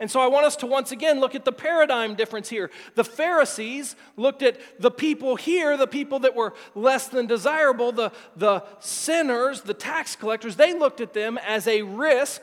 And 0.00 0.08
so 0.08 0.20
I 0.20 0.28
want 0.28 0.46
us 0.46 0.54
to 0.56 0.66
once 0.66 0.92
again 0.92 1.18
look 1.18 1.34
at 1.34 1.44
the 1.44 1.52
paradigm 1.52 2.14
difference 2.14 2.48
here. 2.48 2.70
The 2.94 3.02
Pharisees 3.02 3.96
looked 4.16 4.42
at 4.42 4.58
the 4.80 4.92
people 4.92 5.34
here, 5.34 5.76
the 5.76 5.88
people 5.88 6.20
that 6.20 6.36
were 6.36 6.54
less 6.76 7.08
than 7.08 7.26
desirable, 7.26 7.90
the, 7.90 8.12
the 8.36 8.62
sinners, 8.78 9.62
the 9.62 9.74
tax 9.74 10.14
collectors, 10.14 10.54
they 10.54 10.72
looked 10.72 11.00
at 11.00 11.14
them 11.14 11.36
as 11.38 11.66
a 11.66 11.82
risk 11.82 12.42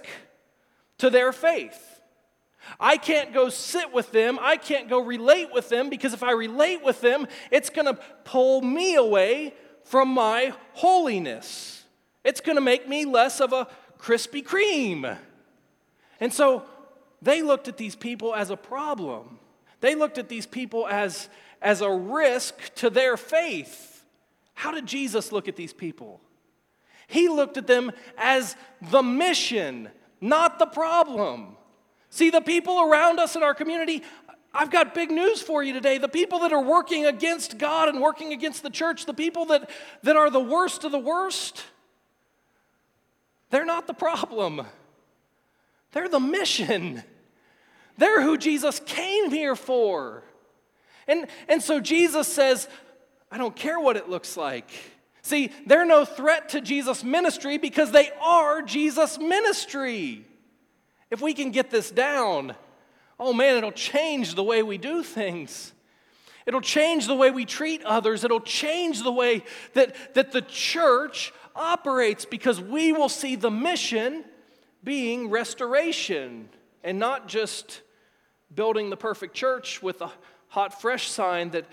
to 0.98 1.10
their 1.10 1.32
faith. 1.32 2.02
I 2.80 2.98
can't 2.98 3.34
go 3.34 3.50
sit 3.50 3.94
with 3.94 4.12
them. 4.12 4.38
I 4.42 4.58
can't 4.58 4.90
go 4.90 5.00
relate 5.00 5.54
with 5.54 5.70
them 5.70 5.90
because 5.90 6.14
if 6.14 6.24
I 6.24 6.32
relate 6.32 6.84
with 6.84 7.00
them, 7.00 7.28
it's 7.52 7.70
going 7.70 7.86
to 7.86 8.02
pull 8.24 8.62
me 8.62 8.96
away 8.96 9.54
from 9.84 10.10
my 10.10 10.54
holiness. 10.74 11.84
It's 12.24 12.42
going 12.42 12.56
to 12.56 12.62
make 12.62 12.90
me 12.90 13.06
less 13.06 13.40
of 13.40 13.54
a 13.54 13.68
Krispy 14.00 14.44
Kreme. 14.44 15.18
And 16.20 16.34
so 16.34 16.66
they 17.22 17.42
looked 17.42 17.68
at 17.68 17.78
these 17.78 17.96
people 17.96 18.36
as 18.36 18.50
a 18.50 18.58
problem. 18.58 19.40
They 19.82 19.96
looked 19.96 20.18
at 20.18 20.30
these 20.30 20.46
people 20.46 20.88
as, 20.88 21.30
as 21.62 21.82
a 21.82 21.92
risk 21.92 22.74
to 22.76 22.90
their 22.90 23.18
faith. 23.18 24.04
How 24.54 24.72
did 24.72 24.86
Jesus 24.86 25.32
look 25.32 25.48
at 25.48 25.56
these 25.56 25.74
people? 25.74 26.22
He 27.08 27.28
looked 27.28 27.58
at 27.58 27.68
them 27.68 27.92
as 28.18 28.56
the 28.90 29.04
mission, 29.04 29.90
not 30.22 30.60
the 30.60 30.66
problem. 30.66 31.58
See, 32.10 32.30
the 32.30 32.42
people 32.42 32.82
around 32.82 33.20
us 33.20 33.36
in 33.36 33.44
our 33.44 33.54
community, 33.54 34.02
I've 34.54 34.72
got 34.72 34.96
big 34.96 35.12
news 35.12 35.42
for 35.42 35.62
you 35.62 35.74
today. 35.74 35.98
The 35.98 36.08
people 36.08 36.40
that 36.40 36.54
are 36.54 36.62
working 36.62 37.06
against 37.06 37.58
God 37.58 37.90
and 37.90 38.02
working 38.02 38.32
against 38.32 38.64
the 38.64 38.70
church, 38.70 39.06
the 39.06 39.14
people 39.14 39.46
that, 39.48 39.70
that 40.04 40.16
are 40.16 40.30
the 40.30 40.40
worst 40.40 40.86
of 40.86 40.92
the 40.92 41.00
worst, 41.00 41.64
they're 43.50 43.66
not 43.66 43.86
the 43.86 43.94
problem. 43.94 44.66
They're 45.96 46.10
the 46.10 46.20
mission. 46.20 47.04
They're 47.98 48.22
who 48.22 48.38
Jesus 48.38 48.82
came 48.86 49.32
here 49.32 49.56
for. 49.56 50.24
And, 51.08 51.28
and 51.48 51.64
so 51.64 51.80
Jesus 51.80 52.28
says, 52.28 52.68
I 53.32 53.38
don't 53.38 53.56
care 53.56 53.80
what 53.80 53.96
it 53.96 54.10
looks 54.10 54.36
like. 54.36 54.70
See, 55.22 55.52
they're 55.66 55.86
no 55.86 56.04
threat 56.04 56.50
to 56.50 56.60
Jesus' 56.60 57.02
ministry 57.02 57.58
because 57.58 57.92
they 57.92 58.12
are 58.22 58.62
Jesus' 58.62 59.18
ministry. 59.18 60.26
If 61.10 61.22
we 61.22 61.34
can 61.34 61.52
get 61.52 61.72
this 61.72 61.92
down, 61.92 62.56
oh 63.18 63.32
man, 63.32 63.56
it'll 63.56 63.72
change 63.72 64.36
the 64.36 64.44
way 64.44 64.64
we 64.64 64.78
do 64.78 65.02
things. 65.02 65.72
It'll 66.46 66.60
change 66.60 67.08
the 67.08 67.16
way 67.16 67.32
we 67.32 67.46
treat 67.46 67.82
others. 67.86 68.26
It'll 68.26 68.42
change 68.42 69.02
the 69.02 69.14
way 69.14 69.46
that, 69.76 70.14
that 70.14 70.34
the 70.34 70.42
church 70.42 71.32
operates 71.56 72.26
because 72.26 72.60
we 72.60 72.92
will 72.92 73.08
see 73.08 73.38
the 73.38 73.50
mission 73.50 74.26
being 74.86 75.30
restoration 75.30 76.48
and 76.84 77.00
not 77.00 77.28
just 77.28 77.82
building 78.54 78.90
the 78.90 78.98
perfect 78.98 79.34
church 79.34 79.82
with 79.84 80.02
a 80.02 80.12
hot, 80.48 80.80
fresh 80.80 81.10
sign 81.10 81.50
that 81.50 81.66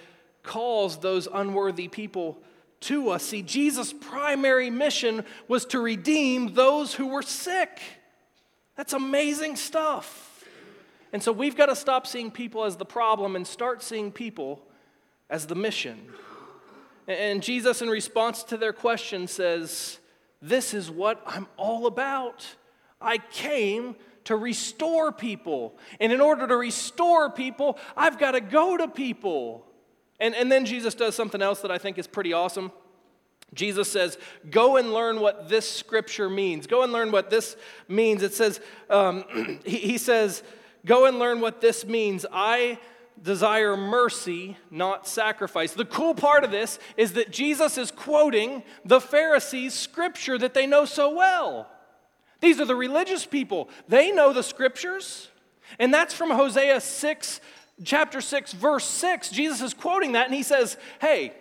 calls 0.42 0.98
those 0.98 1.28
unworthy 1.32 1.86
people 1.86 2.42
to 2.80 3.10
us. 3.10 3.22
See, 3.22 3.42
Jesus' 3.42 3.92
primary 3.92 4.70
mission 4.70 5.24
was 5.46 5.64
to 5.66 5.78
redeem 5.78 6.54
those 6.54 6.94
who 6.94 7.08
were 7.08 7.22
sick. 7.22 7.80
That's 8.76 8.92
amazing 8.92 9.56
stuff. 9.56 10.44
And 11.12 11.22
so 11.22 11.30
we've 11.30 11.56
got 11.56 11.66
to 11.66 11.76
stop 11.76 12.06
seeing 12.06 12.30
people 12.30 12.64
as 12.64 12.76
the 12.76 12.86
problem 12.86 13.36
and 13.36 13.46
start 13.46 13.82
seeing 13.82 14.10
people 14.10 14.62
as 15.28 15.46
the 15.46 15.54
mission. 15.54 16.08
And 17.06 17.42
Jesus, 17.42 17.82
in 17.82 17.90
response 17.90 18.42
to 18.44 18.56
their 18.56 18.72
question, 18.72 19.26
says, 19.26 19.98
This 20.40 20.72
is 20.72 20.90
what 20.90 21.22
I'm 21.26 21.46
all 21.56 21.86
about. 21.86 22.46
I 23.02 23.18
came 23.18 23.96
to 24.24 24.36
restore 24.36 25.12
people. 25.12 25.76
And 26.00 26.12
in 26.12 26.20
order 26.20 26.46
to 26.46 26.56
restore 26.56 27.30
people, 27.30 27.78
I've 27.96 28.18
got 28.18 28.32
to 28.32 28.40
go 28.40 28.76
to 28.76 28.88
people. 28.88 29.66
And, 30.20 30.34
and 30.34 30.50
then 30.50 30.64
Jesus 30.64 30.94
does 30.94 31.14
something 31.14 31.42
else 31.42 31.60
that 31.60 31.70
I 31.70 31.78
think 31.78 31.98
is 31.98 32.06
pretty 32.06 32.32
awesome. 32.32 32.70
Jesus 33.54 33.90
says, 33.90 34.18
Go 34.50 34.76
and 34.76 34.92
learn 34.92 35.20
what 35.20 35.48
this 35.48 35.70
scripture 35.70 36.30
means. 36.30 36.66
Go 36.66 36.82
and 36.82 36.92
learn 36.92 37.10
what 37.10 37.30
this 37.30 37.56
means. 37.88 38.22
It 38.22 38.34
says, 38.34 38.60
um, 38.88 39.60
he, 39.64 39.78
he 39.78 39.98
says, 39.98 40.42
Go 40.86 41.06
and 41.06 41.18
learn 41.18 41.40
what 41.40 41.60
this 41.60 41.84
means. 41.84 42.24
I 42.32 42.78
desire 43.22 43.76
mercy, 43.76 44.56
not 44.70 45.06
sacrifice. 45.06 45.72
The 45.74 45.84
cool 45.84 46.14
part 46.14 46.44
of 46.44 46.50
this 46.50 46.78
is 46.96 47.12
that 47.12 47.30
Jesus 47.30 47.78
is 47.78 47.90
quoting 47.90 48.62
the 48.84 49.00
Pharisees' 49.00 49.74
scripture 49.74 50.38
that 50.38 50.54
they 50.54 50.66
know 50.66 50.84
so 50.84 51.14
well. 51.14 51.68
These 52.42 52.60
are 52.60 52.66
the 52.66 52.76
religious 52.76 53.24
people. 53.24 53.70
They 53.88 54.10
know 54.10 54.32
the 54.32 54.42
scriptures. 54.42 55.28
And 55.78 55.94
that's 55.94 56.12
from 56.12 56.30
Hosea 56.30 56.80
6, 56.80 57.40
chapter 57.84 58.20
6, 58.20 58.52
verse 58.52 58.84
6. 58.84 59.30
Jesus 59.30 59.62
is 59.62 59.72
quoting 59.72 60.12
that 60.12 60.26
and 60.26 60.34
he 60.34 60.42
says, 60.42 60.76
Hey, 61.00 61.32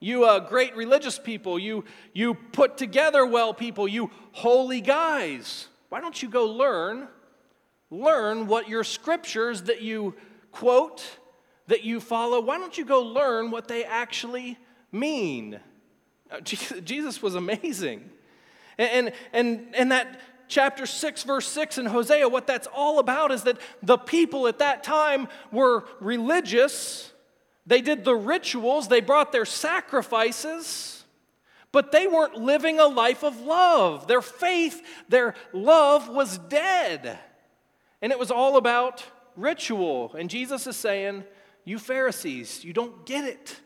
you 0.00 0.24
uh, 0.24 0.38
great 0.38 0.76
religious 0.76 1.18
people, 1.18 1.58
you, 1.58 1.84
you 2.12 2.34
put 2.34 2.78
together 2.78 3.26
well 3.26 3.52
people, 3.52 3.88
you 3.88 4.10
holy 4.30 4.80
guys, 4.80 5.66
why 5.88 6.00
don't 6.00 6.22
you 6.22 6.28
go 6.28 6.46
learn? 6.46 7.08
Learn 7.90 8.46
what 8.46 8.68
your 8.68 8.84
scriptures 8.84 9.62
that 9.62 9.82
you 9.82 10.14
quote, 10.52 11.04
that 11.66 11.82
you 11.82 12.00
follow, 12.00 12.40
why 12.40 12.58
don't 12.58 12.78
you 12.78 12.84
go 12.84 13.02
learn 13.02 13.50
what 13.50 13.66
they 13.66 13.84
actually 13.84 14.56
mean? 14.92 15.58
Uh, 16.30 16.40
Jesus 16.40 17.20
was 17.20 17.34
amazing. 17.34 18.10
And, 18.78 19.12
and, 19.32 19.66
and 19.74 19.92
that 19.92 20.20
chapter 20.46 20.86
6, 20.86 21.22
verse 21.24 21.46
6 21.48 21.78
in 21.78 21.86
Hosea, 21.86 22.28
what 22.28 22.46
that's 22.46 22.68
all 22.72 22.98
about 22.98 23.30
is 23.32 23.42
that 23.44 23.58
the 23.82 23.98
people 23.98 24.46
at 24.46 24.58
that 24.58 24.82
time 24.82 25.28
were 25.52 25.84
religious. 26.00 27.12
They 27.66 27.80
did 27.80 28.04
the 28.04 28.14
rituals, 28.14 28.88
they 28.88 29.00
brought 29.00 29.32
their 29.32 29.44
sacrifices, 29.44 31.04
but 31.70 31.92
they 31.92 32.06
weren't 32.06 32.36
living 32.36 32.80
a 32.80 32.86
life 32.86 33.22
of 33.22 33.40
love. 33.40 34.06
Their 34.06 34.22
faith, 34.22 34.82
their 35.08 35.34
love 35.52 36.08
was 36.08 36.38
dead. 36.38 37.18
And 38.00 38.12
it 38.12 38.18
was 38.18 38.30
all 38.30 38.56
about 38.56 39.04
ritual. 39.36 40.14
And 40.16 40.30
Jesus 40.30 40.66
is 40.66 40.76
saying, 40.76 41.24
You 41.64 41.78
Pharisees, 41.78 42.64
you 42.64 42.72
don't 42.72 43.04
get 43.04 43.24
it. 43.24 43.60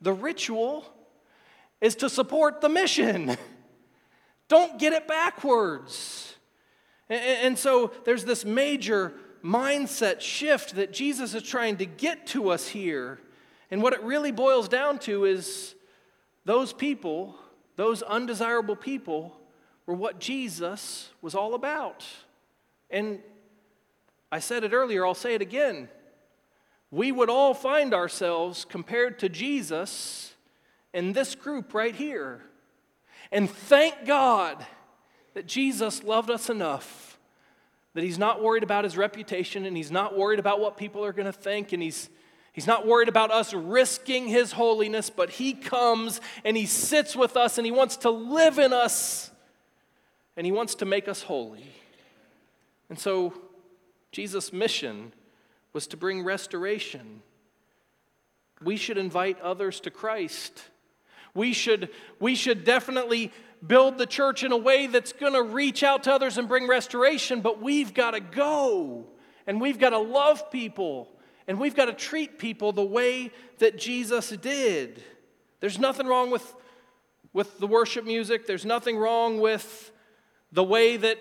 The 0.00 0.12
ritual 0.12 0.84
is 1.80 1.94
to 1.96 2.08
support 2.08 2.60
the 2.60 2.68
mission. 2.68 3.36
Don't 4.48 4.78
get 4.78 4.92
it 4.92 5.06
backwards. 5.06 6.34
And, 7.10 7.58
so 7.58 7.92
there's 8.04 8.24
this 8.24 8.44
major 8.44 9.14
mindset 9.42 10.20
shift 10.20 10.74
that 10.74 10.92
Jesus 10.92 11.34
is 11.34 11.42
trying 11.42 11.76
to 11.78 11.86
get 11.86 12.26
to 12.28 12.50
us 12.50 12.68
here. 12.68 13.18
And 13.70 13.82
what 13.82 13.92
it 13.92 14.02
really 14.02 14.32
boils 14.32 14.68
down 14.68 14.98
to 15.00 15.24
is 15.24 15.74
those 16.44 16.72
people, 16.72 17.36
those 17.76 18.02
undesirable 18.02 18.76
people, 18.76 19.38
were 19.86 19.94
what 19.94 20.18
Jesus 20.18 21.10
was 21.22 21.34
all 21.34 21.54
about. 21.54 22.04
And 22.90 23.20
I 24.30 24.38
said 24.40 24.64
it 24.64 24.72
earlier, 24.72 25.06
I'll 25.06 25.14
say 25.14 25.34
it 25.34 25.42
again. 25.42 25.88
We 26.90 27.12
would 27.12 27.30
all 27.30 27.54
find 27.54 27.94
ourselves 27.94 28.66
compared 28.66 29.18
to 29.20 29.28
Jesus 29.28 30.34
in 30.92 31.12
this 31.12 31.34
group 31.34 31.72
right 31.74 31.94
here. 31.94 32.42
And 33.30 33.50
thank 33.50 34.06
God 34.06 34.64
that 35.34 35.46
Jesus 35.46 36.02
loved 36.02 36.30
us 36.30 36.48
enough 36.48 37.18
that 37.94 38.04
he's 38.04 38.18
not 38.18 38.42
worried 38.42 38.62
about 38.62 38.84
his 38.84 38.96
reputation 38.96 39.64
and 39.64 39.76
he's 39.76 39.90
not 39.90 40.16
worried 40.16 40.38
about 40.38 40.60
what 40.60 40.76
people 40.76 41.04
are 41.04 41.12
going 41.12 41.26
to 41.26 41.32
think 41.32 41.72
and 41.72 41.82
he's 41.82 42.08
He's 42.58 42.66
not 42.66 42.88
worried 42.88 43.08
about 43.08 43.30
us 43.30 43.54
risking 43.54 44.26
his 44.26 44.50
holiness, 44.50 45.10
but 45.10 45.30
he 45.30 45.52
comes 45.52 46.20
and 46.44 46.56
he 46.56 46.66
sits 46.66 47.14
with 47.14 47.36
us 47.36 47.56
and 47.56 47.64
he 47.64 47.70
wants 47.70 47.98
to 47.98 48.10
live 48.10 48.58
in 48.58 48.72
us 48.72 49.30
and 50.36 50.44
he 50.44 50.50
wants 50.50 50.74
to 50.76 50.84
make 50.84 51.06
us 51.06 51.22
holy. 51.22 51.70
And 52.90 52.98
so 52.98 53.32
Jesus' 54.10 54.52
mission 54.52 55.12
was 55.72 55.86
to 55.86 55.96
bring 55.96 56.24
restoration. 56.24 57.22
We 58.60 58.76
should 58.76 58.98
invite 58.98 59.40
others 59.40 59.78
to 59.82 59.92
Christ. 59.92 60.64
We 61.34 61.52
should, 61.52 61.90
we 62.18 62.34
should 62.34 62.64
definitely 62.64 63.32
build 63.66 63.98
the 63.98 64.06
church 64.06 64.44
in 64.44 64.52
a 64.52 64.56
way 64.56 64.86
that's 64.86 65.12
going 65.12 65.32
to 65.32 65.42
reach 65.42 65.82
out 65.82 66.04
to 66.04 66.12
others 66.12 66.38
and 66.38 66.48
bring 66.48 66.68
restoration, 66.68 67.40
but 67.40 67.60
we've 67.60 67.94
got 67.94 68.12
to 68.12 68.20
go 68.20 69.06
and 69.46 69.60
we've 69.60 69.78
got 69.78 69.90
to 69.90 69.98
love 69.98 70.50
people 70.50 71.08
and 71.46 71.58
we've 71.58 71.74
got 71.74 71.86
to 71.86 71.92
treat 71.92 72.38
people 72.38 72.72
the 72.72 72.84
way 72.84 73.32
that 73.58 73.78
Jesus 73.78 74.30
did. 74.30 75.02
There's 75.60 75.78
nothing 75.78 76.06
wrong 76.06 76.30
with, 76.30 76.54
with 77.32 77.58
the 77.58 77.66
worship 77.66 78.04
music, 78.04 78.46
there's 78.46 78.66
nothing 78.66 78.96
wrong 78.96 79.40
with 79.40 79.90
the 80.52 80.64
way 80.64 80.96
that 80.96 81.18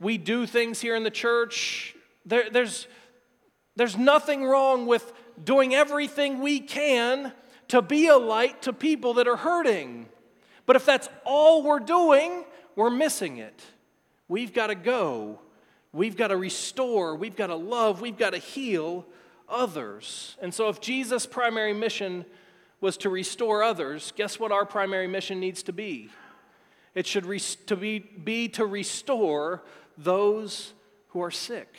we 0.00 0.18
do 0.18 0.46
things 0.46 0.80
here 0.80 0.96
in 0.96 1.02
the 1.02 1.10
church. 1.10 1.94
There, 2.24 2.50
there's, 2.50 2.86
there's 3.76 3.96
nothing 3.96 4.44
wrong 4.44 4.86
with 4.86 5.12
doing 5.42 5.74
everything 5.74 6.40
we 6.40 6.60
can 6.60 7.32
to 7.70 7.82
be 7.82 8.08
a 8.08 8.16
light 8.16 8.62
to 8.62 8.72
people 8.72 9.14
that 9.14 9.26
are 9.26 9.36
hurting. 9.36 10.06
But 10.66 10.76
if 10.76 10.84
that's 10.84 11.08
all 11.24 11.62
we're 11.62 11.80
doing, 11.80 12.44
we're 12.76 12.90
missing 12.90 13.38
it. 13.38 13.62
We've 14.28 14.52
got 14.52 14.68
to 14.68 14.74
go. 14.74 15.40
We've 15.92 16.16
got 16.16 16.28
to 16.28 16.36
restore. 16.36 17.16
We've 17.16 17.34
got 17.34 17.48
to 17.48 17.56
love. 17.56 18.00
We've 18.00 18.16
got 18.16 18.30
to 18.30 18.38
heal 18.38 19.06
others. 19.48 20.36
And 20.40 20.54
so, 20.54 20.68
if 20.68 20.80
Jesus' 20.80 21.26
primary 21.26 21.72
mission 21.72 22.24
was 22.80 22.96
to 22.98 23.10
restore 23.10 23.62
others, 23.62 24.12
guess 24.16 24.38
what 24.38 24.52
our 24.52 24.64
primary 24.64 25.06
mission 25.06 25.40
needs 25.40 25.62
to 25.64 25.72
be? 25.72 26.08
It 26.94 27.06
should 27.06 27.26
re- 27.26 27.40
to 27.66 27.76
be, 27.76 27.98
be 27.98 28.48
to 28.50 28.66
restore 28.66 29.62
those 29.98 30.72
who 31.08 31.22
are 31.22 31.30
sick. 31.30 31.76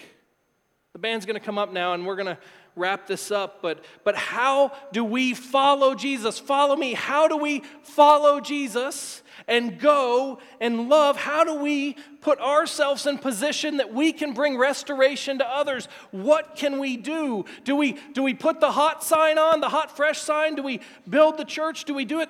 The 0.94 1.00
band's 1.00 1.26
going 1.26 1.40
to 1.40 1.46
come 1.46 1.58
up 1.58 1.72
now 1.72 1.94
and 1.94 2.06
we're 2.06 2.16
going 2.16 2.36
to 2.36 2.38
wrap 2.76 3.08
this 3.08 3.32
up, 3.32 3.62
but, 3.62 3.84
but 4.04 4.16
how 4.16 4.72
do 4.92 5.04
we 5.04 5.34
follow 5.34 5.94
Jesus? 5.94 6.40
Follow 6.40 6.76
me. 6.76 6.94
How 6.94 7.28
do 7.28 7.38
we 7.38 7.64
follow 7.84 8.40
Jesus 8.40 9.24
and 9.48 9.80
go 9.80 10.40
and 10.60 10.88
love? 10.88 11.18
How 11.18 11.44
do 11.44 11.56
we 11.56 11.96
put 12.22 12.40
ourselves 12.40 13.06
in 13.06 13.18
position 13.18 13.78
that 13.78 13.94
we 13.94 14.14
can 14.14 14.34
bring 14.34 14.58
restoration 14.58 15.40
to 15.40 15.48
others? 15.48 15.88
What 16.12 16.56
can 16.56 16.80
we 16.80 16.98
do? 16.98 17.46
Do 17.66 17.76
we, 17.76 17.98
do 18.14 18.24
we 18.24 18.34
put 18.34 18.60
the 18.60 18.72
hot 18.72 19.04
sign 19.04 19.38
on, 19.38 19.60
the 19.60 19.70
hot 19.70 19.96
fresh 19.96 20.20
sign? 20.20 20.56
Do 20.56 20.64
we 20.64 20.80
build 21.10 21.38
the 21.38 21.46
church? 21.46 21.86
Do 21.86 21.94
we 21.94 22.06
do 22.06 22.22
it? 22.22 22.30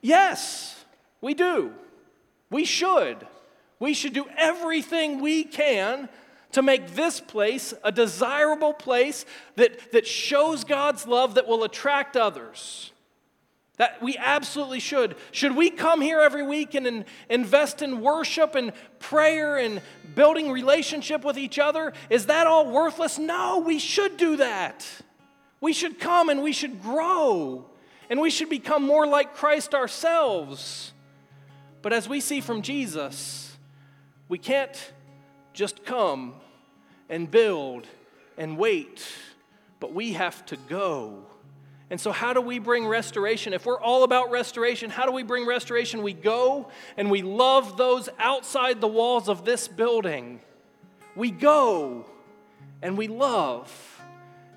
Yes, 0.00 0.84
we 1.20 1.34
do. 1.34 1.72
We 2.50 2.64
should. 2.64 3.26
We 3.80 3.94
should 3.94 4.12
do 4.12 4.26
everything 4.36 5.20
we 5.20 5.44
can 5.44 6.08
to 6.54 6.62
make 6.62 6.94
this 6.94 7.20
place 7.20 7.74
a 7.82 7.90
desirable 7.90 8.72
place 8.72 9.26
that, 9.56 9.90
that 9.92 10.06
shows 10.06 10.62
God's 10.62 11.04
love 11.04 11.34
that 11.34 11.48
will 11.48 11.64
attract 11.64 12.16
others. 12.16 12.92
That 13.76 14.00
we 14.00 14.16
absolutely 14.16 14.78
should. 14.78 15.16
Should 15.32 15.56
we 15.56 15.68
come 15.68 16.00
here 16.00 16.20
every 16.20 16.44
week 16.44 16.74
and 16.74 16.86
in, 16.86 17.04
invest 17.28 17.82
in 17.82 18.00
worship 18.00 18.54
and 18.54 18.72
prayer 19.00 19.58
and 19.58 19.82
building 20.14 20.52
relationship 20.52 21.24
with 21.24 21.36
each 21.36 21.58
other? 21.58 21.92
Is 22.08 22.26
that 22.26 22.46
all 22.46 22.70
worthless? 22.70 23.18
No, 23.18 23.58
we 23.58 23.80
should 23.80 24.16
do 24.16 24.36
that. 24.36 24.86
We 25.60 25.72
should 25.72 25.98
come 25.98 26.28
and 26.28 26.40
we 26.40 26.52
should 26.52 26.80
grow 26.80 27.66
and 28.08 28.20
we 28.20 28.30
should 28.30 28.48
become 28.48 28.86
more 28.86 29.08
like 29.08 29.34
Christ 29.34 29.74
ourselves. 29.74 30.92
But 31.82 31.92
as 31.92 32.08
we 32.08 32.20
see 32.20 32.40
from 32.40 32.62
Jesus, 32.62 33.56
we 34.28 34.38
can't 34.38 34.92
just 35.52 35.84
come 35.84 36.34
and 37.08 37.30
build 37.30 37.86
and 38.36 38.56
wait, 38.58 39.06
but 39.80 39.92
we 39.92 40.14
have 40.14 40.44
to 40.46 40.56
go. 40.56 41.24
And 41.90 42.00
so, 42.00 42.12
how 42.12 42.32
do 42.32 42.40
we 42.40 42.58
bring 42.58 42.86
restoration? 42.86 43.52
If 43.52 43.66
we're 43.66 43.80
all 43.80 44.04
about 44.04 44.30
restoration, 44.30 44.90
how 44.90 45.04
do 45.04 45.12
we 45.12 45.22
bring 45.22 45.46
restoration? 45.46 46.02
We 46.02 46.12
go 46.12 46.68
and 46.96 47.10
we 47.10 47.22
love 47.22 47.76
those 47.76 48.08
outside 48.18 48.80
the 48.80 48.88
walls 48.88 49.28
of 49.28 49.44
this 49.44 49.68
building. 49.68 50.40
We 51.14 51.30
go 51.30 52.06
and 52.82 52.98
we 52.98 53.06
love 53.06 53.70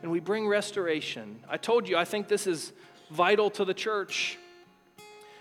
and 0.01 0.11
we 0.11 0.19
bring 0.19 0.47
restoration. 0.47 1.39
I 1.49 1.57
told 1.57 1.87
you, 1.87 1.97
I 1.97 2.05
think 2.05 2.27
this 2.27 2.47
is 2.47 2.71
vital 3.11 3.49
to 3.51 3.65
the 3.65 3.73
church. 3.73 4.37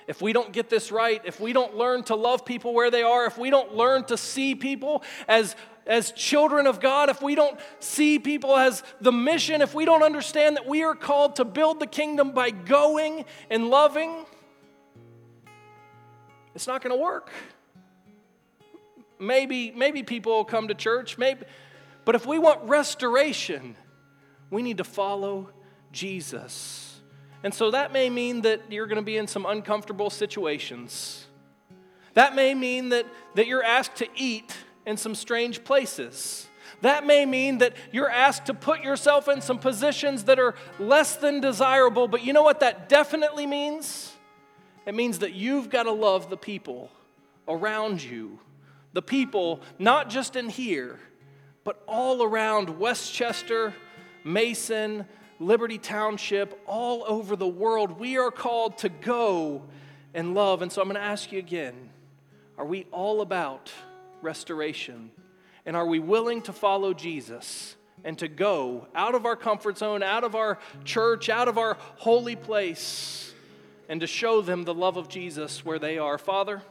If 0.06 0.22
we 0.22 0.32
don't 0.32 0.52
get 0.52 0.68
this 0.68 0.92
right, 0.92 1.20
if 1.24 1.40
we 1.40 1.52
don't 1.52 1.76
learn 1.76 2.04
to 2.04 2.14
love 2.14 2.44
people 2.44 2.74
where 2.74 2.90
they 2.90 3.02
are, 3.02 3.26
if 3.26 3.38
we 3.38 3.50
don't 3.50 3.74
learn 3.74 4.04
to 4.04 4.16
see 4.16 4.54
people 4.54 5.02
as 5.26 5.56
as 5.86 6.10
children 6.12 6.66
of 6.66 6.80
God, 6.80 7.08
if 7.08 7.22
we 7.22 7.34
don't 7.34 7.58
see 7.78 8.18
people 8.18 8.56
as 8.56 8.82
the 9.00 9.12
mission, 9.12 9.62
if 9.62 9.74
we 9.74 9.84
don't 9.84 10.02
understand 10.02 10.56
that 10.56 10.66
we 10.66 10.82
are 10.82 10.94
called 10.94 11.36
to 11.36 11.44
build 11.44 11.80
the 11.80 11.86
kingdom 11.86 12.32
by 12.32 12.50
going 12.50 13.24
and 13.50 13.70
loving, 13.70 14.26
it's 16.54 16.66
not 16.66 16.82
going 16.82 16.96
to 16.96 17.00
work. 17.00 17.30
Maybe, 19.18 19.70
maybe 19.70 20.02
people 20.02 20.32
will 20.32 20.44
come 20.44 20.68
to 20.68 20.74
church, 20.74 21.16
maybe, 21.16 21.44
but 22.04 22.14
if 22.14 22.26
we 22.26 22.38
want 22.38 22.68
restoration, 22.68 23.76
we 24.50 24.62
need 24.62 24.78
to 24.78 24.84
follow 24.84 25.50
Jesus. 25.92 27.00
And 27.42 27.54
so 27.54 27.70
that 27.70 27.92
may 27.92 28.10
mean 28.10 28.42
that 28.42 28.60
you're 28.70 28.86
going 28.86 28.96
to 28.96 29.02
be 29.02 29.16
in 29.16 29.26
some 29.26 29.46
uncomfortable 29.46 30.10
situations. 30.10 31.26
That 32.14 32.34
may 32.34 32.54
mean 32.54 32.88
that, 32.90 33.06
that 33.34 33.46
you're 33.46 33.62
asked 33.62 33.96
to 33.96 34.08
eat 34.16 34.56
in 34.86 34.96
some 34.96 35.14
strange 35.14 35.64
places. 35.64 36.48
That 36.82 37.06
may 37.06 37.26
mean 37.26 37.58
that 37.58 37.74
you're 37.92 38.10
asked 38.10 38.46
to 38.46 38.54
put 38.54 38.82
yourself 38.82 39.28
in 39.28 39.40
some 39.40 39.58
positions 39.58 40.24
that 40.24 40.38
are 40.38 40.54
less 40.78 41.16
than 41.16 41.40
desirable, 41.40 42.08
but 42.08 42.24
you 42.24 42.32
know 42.32 42.42
what 42.42 42.60
that 42.60 42.88
definitely 42.88 43.46
means? 43.46 44.12
It 44.86 44.94
means 44.94 45.18
that 45.18 45.34
you've 45.34 45.68
got 45.68 45.84
to 45.84 45.92
love 45.92 46.30
the 46.30 46.36
people 46.36 46.90
around 47.48 48.02
you. 48.02 48.38
The 48.92 49.02
people, 49.02 49.60
not 49.78 50.08
just 50.08 50.36
in 50.36 50.48
here, 50.48 50.98
but 51.64 51.82
all 51.88 52.22
around 52.22 52.78
Westchester, 52.78 53.74
Mason, 54.22 55.06
Liberty 55.38 55.78
Township, 55.78 56.60
all 56.66 57.04
over 57.06 57.36
the 57.36 57.48
world. 57.48 57.98
We 57.98 58.18
are 58.18 58.30
called 58.30 58.78
to 58.78 58.88
go 58.88 59.64
and 60.14 60.34
love. 60.34 60.62
And 60.62 60.70
so 60.70 60.80
I'm 60.80 60.88
going 60.88 60.94
to 60.94 61.02
ask 61.02 61.32
you 61.32 61.38
again 61.38 61.90
are 62.56 62.64
we 62.64 62.86
all 62.90 63.20
about 63.20 63.70
restoration? 64.22 65.10
And 65.64 65.76
are 65.76 65.86
we 65.86 65.98
willing 65.98 66.42
to 66.42 66.52
follow 66.52 66.94
Jesus 66.94 67.76
and 68.04 68.18
to 68.18 68.28
go 68.28 68.86
out 68.94 69.14
of 69.14 69.26
our 69.26 69.36
comfort 69.36 69.78
zone, 69.78 70.02
out 70.02 70.24
of 70.24 70.34
our 70.34 70.58
church, 70.84 71.28
out 71.28 71.48
of 71.48 71.58
our 71.58 71.76
holy 71.96 72.36
place, 72.36 73.32
and 73.88 74.00
to 74.00 74.06
show 74.06 74.40
them 74.40 74.64
the 74.64 74.74
love 74.74 74.96
of 74.96 75.08
Jesus 75.08 75.64
where 75.64 75.78
they 75.78 75.98
are? 75.98 76.18
Father, 76.18 76.62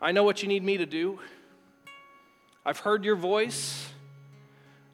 I 0.00 0.12
know 0.12 0.24
what 0.24 0.42
you 0.42 0.48
need 0.48 0.64
me 0.64 0.78
to 0.78 0.86
do. 0.86 1.20
I've 2.64 2.78
heard 2.78 3.04
your 3.04 3.16
voice. 3.16 3.81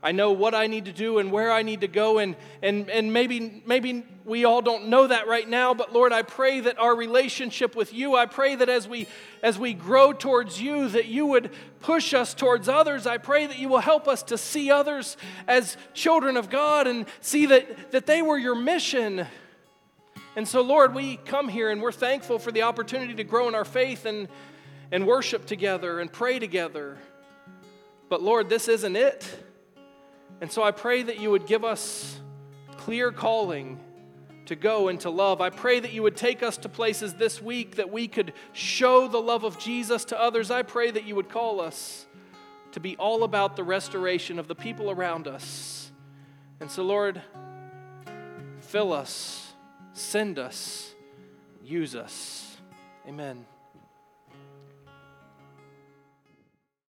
I 0.01 0.13
know 0.13 0.31
what 0.31 0.55
I 0.55 0.69
need 0.69 0.85
to 0.85 0.93
do 0.93 1.19
and 1.19 1.33
where 1.33 1.51
I 1.51 1.63
need 1.63 1.81
to 1.81 1.89
go, 1.89 2.19
and, 2.19 2.37
and, 2.63 2.89
and 2.89 3.13
maybe, 3.13 3.63
maybe 3.67 4.05
we 4.25 4.45
all 4.45 4.63
don't 4.63 4.89
know 4.89 5.09
that 5.09 5.27
right 5.27 5.49
now, 5.49 5.75
but 5.75 5.93
Lord, 5.93 6.13
I 6.13 6.23
pray 6.23 6.61
that 6.61 6.79
our 6.79 6.95
relationship 6.95 7.75
with 7.75 7.93
you, 7.93 8.15
I 8.15 8.27
pray 8.27 8.55
that 8.55 8.69
as 8.69 8.87
we, 8.87 9.09
as 9.43 9.59
we 9.59 9.75
grow 9.75 10.13
towards 10.13 10.61
you, 10.61 10.89
that 10.91 11.07
you 11.07 11.27
would 11.27 11.51
push 11.81 12.15
us 12.15 12.33
towards 12.33 12.69
others. 12.69 13.07
I 13.07 13.19
pray 13.19 13.47
that 13.47 13.59
you 13.59 13.69
will 13.69 13.81
help 13.81 14.07
us 14.07 14.23
to 14.25 14.39
see 14.39 14.71
others 14.71 15.17
as 15.49 15.77
children 15.95 16.37
of 16.37 16.49
God 16.49 16.87
and 16.87 17.07
see 17.21 17.47
that, 17.47 17.91
that 17.91 18.07
they 18.07 18.23
were 18.23 18.39
your 18.39 18.55
mission. 18.55 19.27
And 20.37 20.47
so, 20.47 20.61
Lord, 20.61 20.95
we 20.95 21.17
come 21.17 21.49
here 21.49 21.71
and 21.71 21.83
we're 21.83 21.91
thankful 21.91 22.39
for 22.39 22.53
the 22.53 22.63
opportunity 22.63 23.15
to 23.15 23.25
grow 23.25 23.49
in 23.49 23.57
our 23.57 23.65
faith 23.65 24.05
and, 24.05 24.29
and 24.93 25.07
worship 25.09 25.47
together 25.47 25.99
and 25.99 26.13
pray 26.13 26.39
together. 26.39 26.99
But 28.09 28.23
Lord, 28.23 28.49
this 28.49 28.69
isn't 28.69 28.95
it. 28.95 29.48
And 30.41 30.51
so 30.51 30.63
I 30.63 30.71
pray 30.71 31.03
that 31.03 31.21
you 31.21 31.31
would 31.31 31.47
give 31.47 31.65
us 31.65 32.21
clear 32.77 33.11
calling 33.11 33.81
to 34.47 34.57
go 34.57 34.89
and 34.89 34.99
to 35.01 35.11
love. 35.11 35.41
I 35.41 35.51
pray 35.51 35.79
that 35.79 35.93
you 35.93 36.03
would 36.03 36.17
take 36.17 36.43
us 36.43 36.57
to 36.59 36.69
places 36.69 37.15
this 37.15 37.43
week 37.43 37.77
that 37.77 37.91
we 37.91 38.09
could 38.09 38.33
show 38.53 39.07
the 39.07 39.21
love 39.21 39.45
of 39.45 39.59
Jesus 39.59 40.07
to 40.07 40.21
others. 40.21 40.51
I 40.51 40.63
pray 40.63 40.91
that 40.91 41.05
you 41.05 41.15
would 41.17 41.29
call 41.29 41.61
us 41.61 42.07
to 42.73 42.81
be 42.81 42.97
all 42.97 43.25
about 43.25 43.57
the 43.57 43.65
restoration 43.65 44.39
of 44.39 44.49
the 44.49 44.55
people 44.55 44.91
around 44.91 45.29
us. 45.29 45.91
And 46.61 46.71
so, 46.71 46.83
Lord, 46.83 47.21
fill 48.61 48.93
us, 48.93 49.53
send 49.93 50.39
us, 50.39 50.95
use 51.63 51.95
us. 51.95 52.57
Amen. 53.07 53.45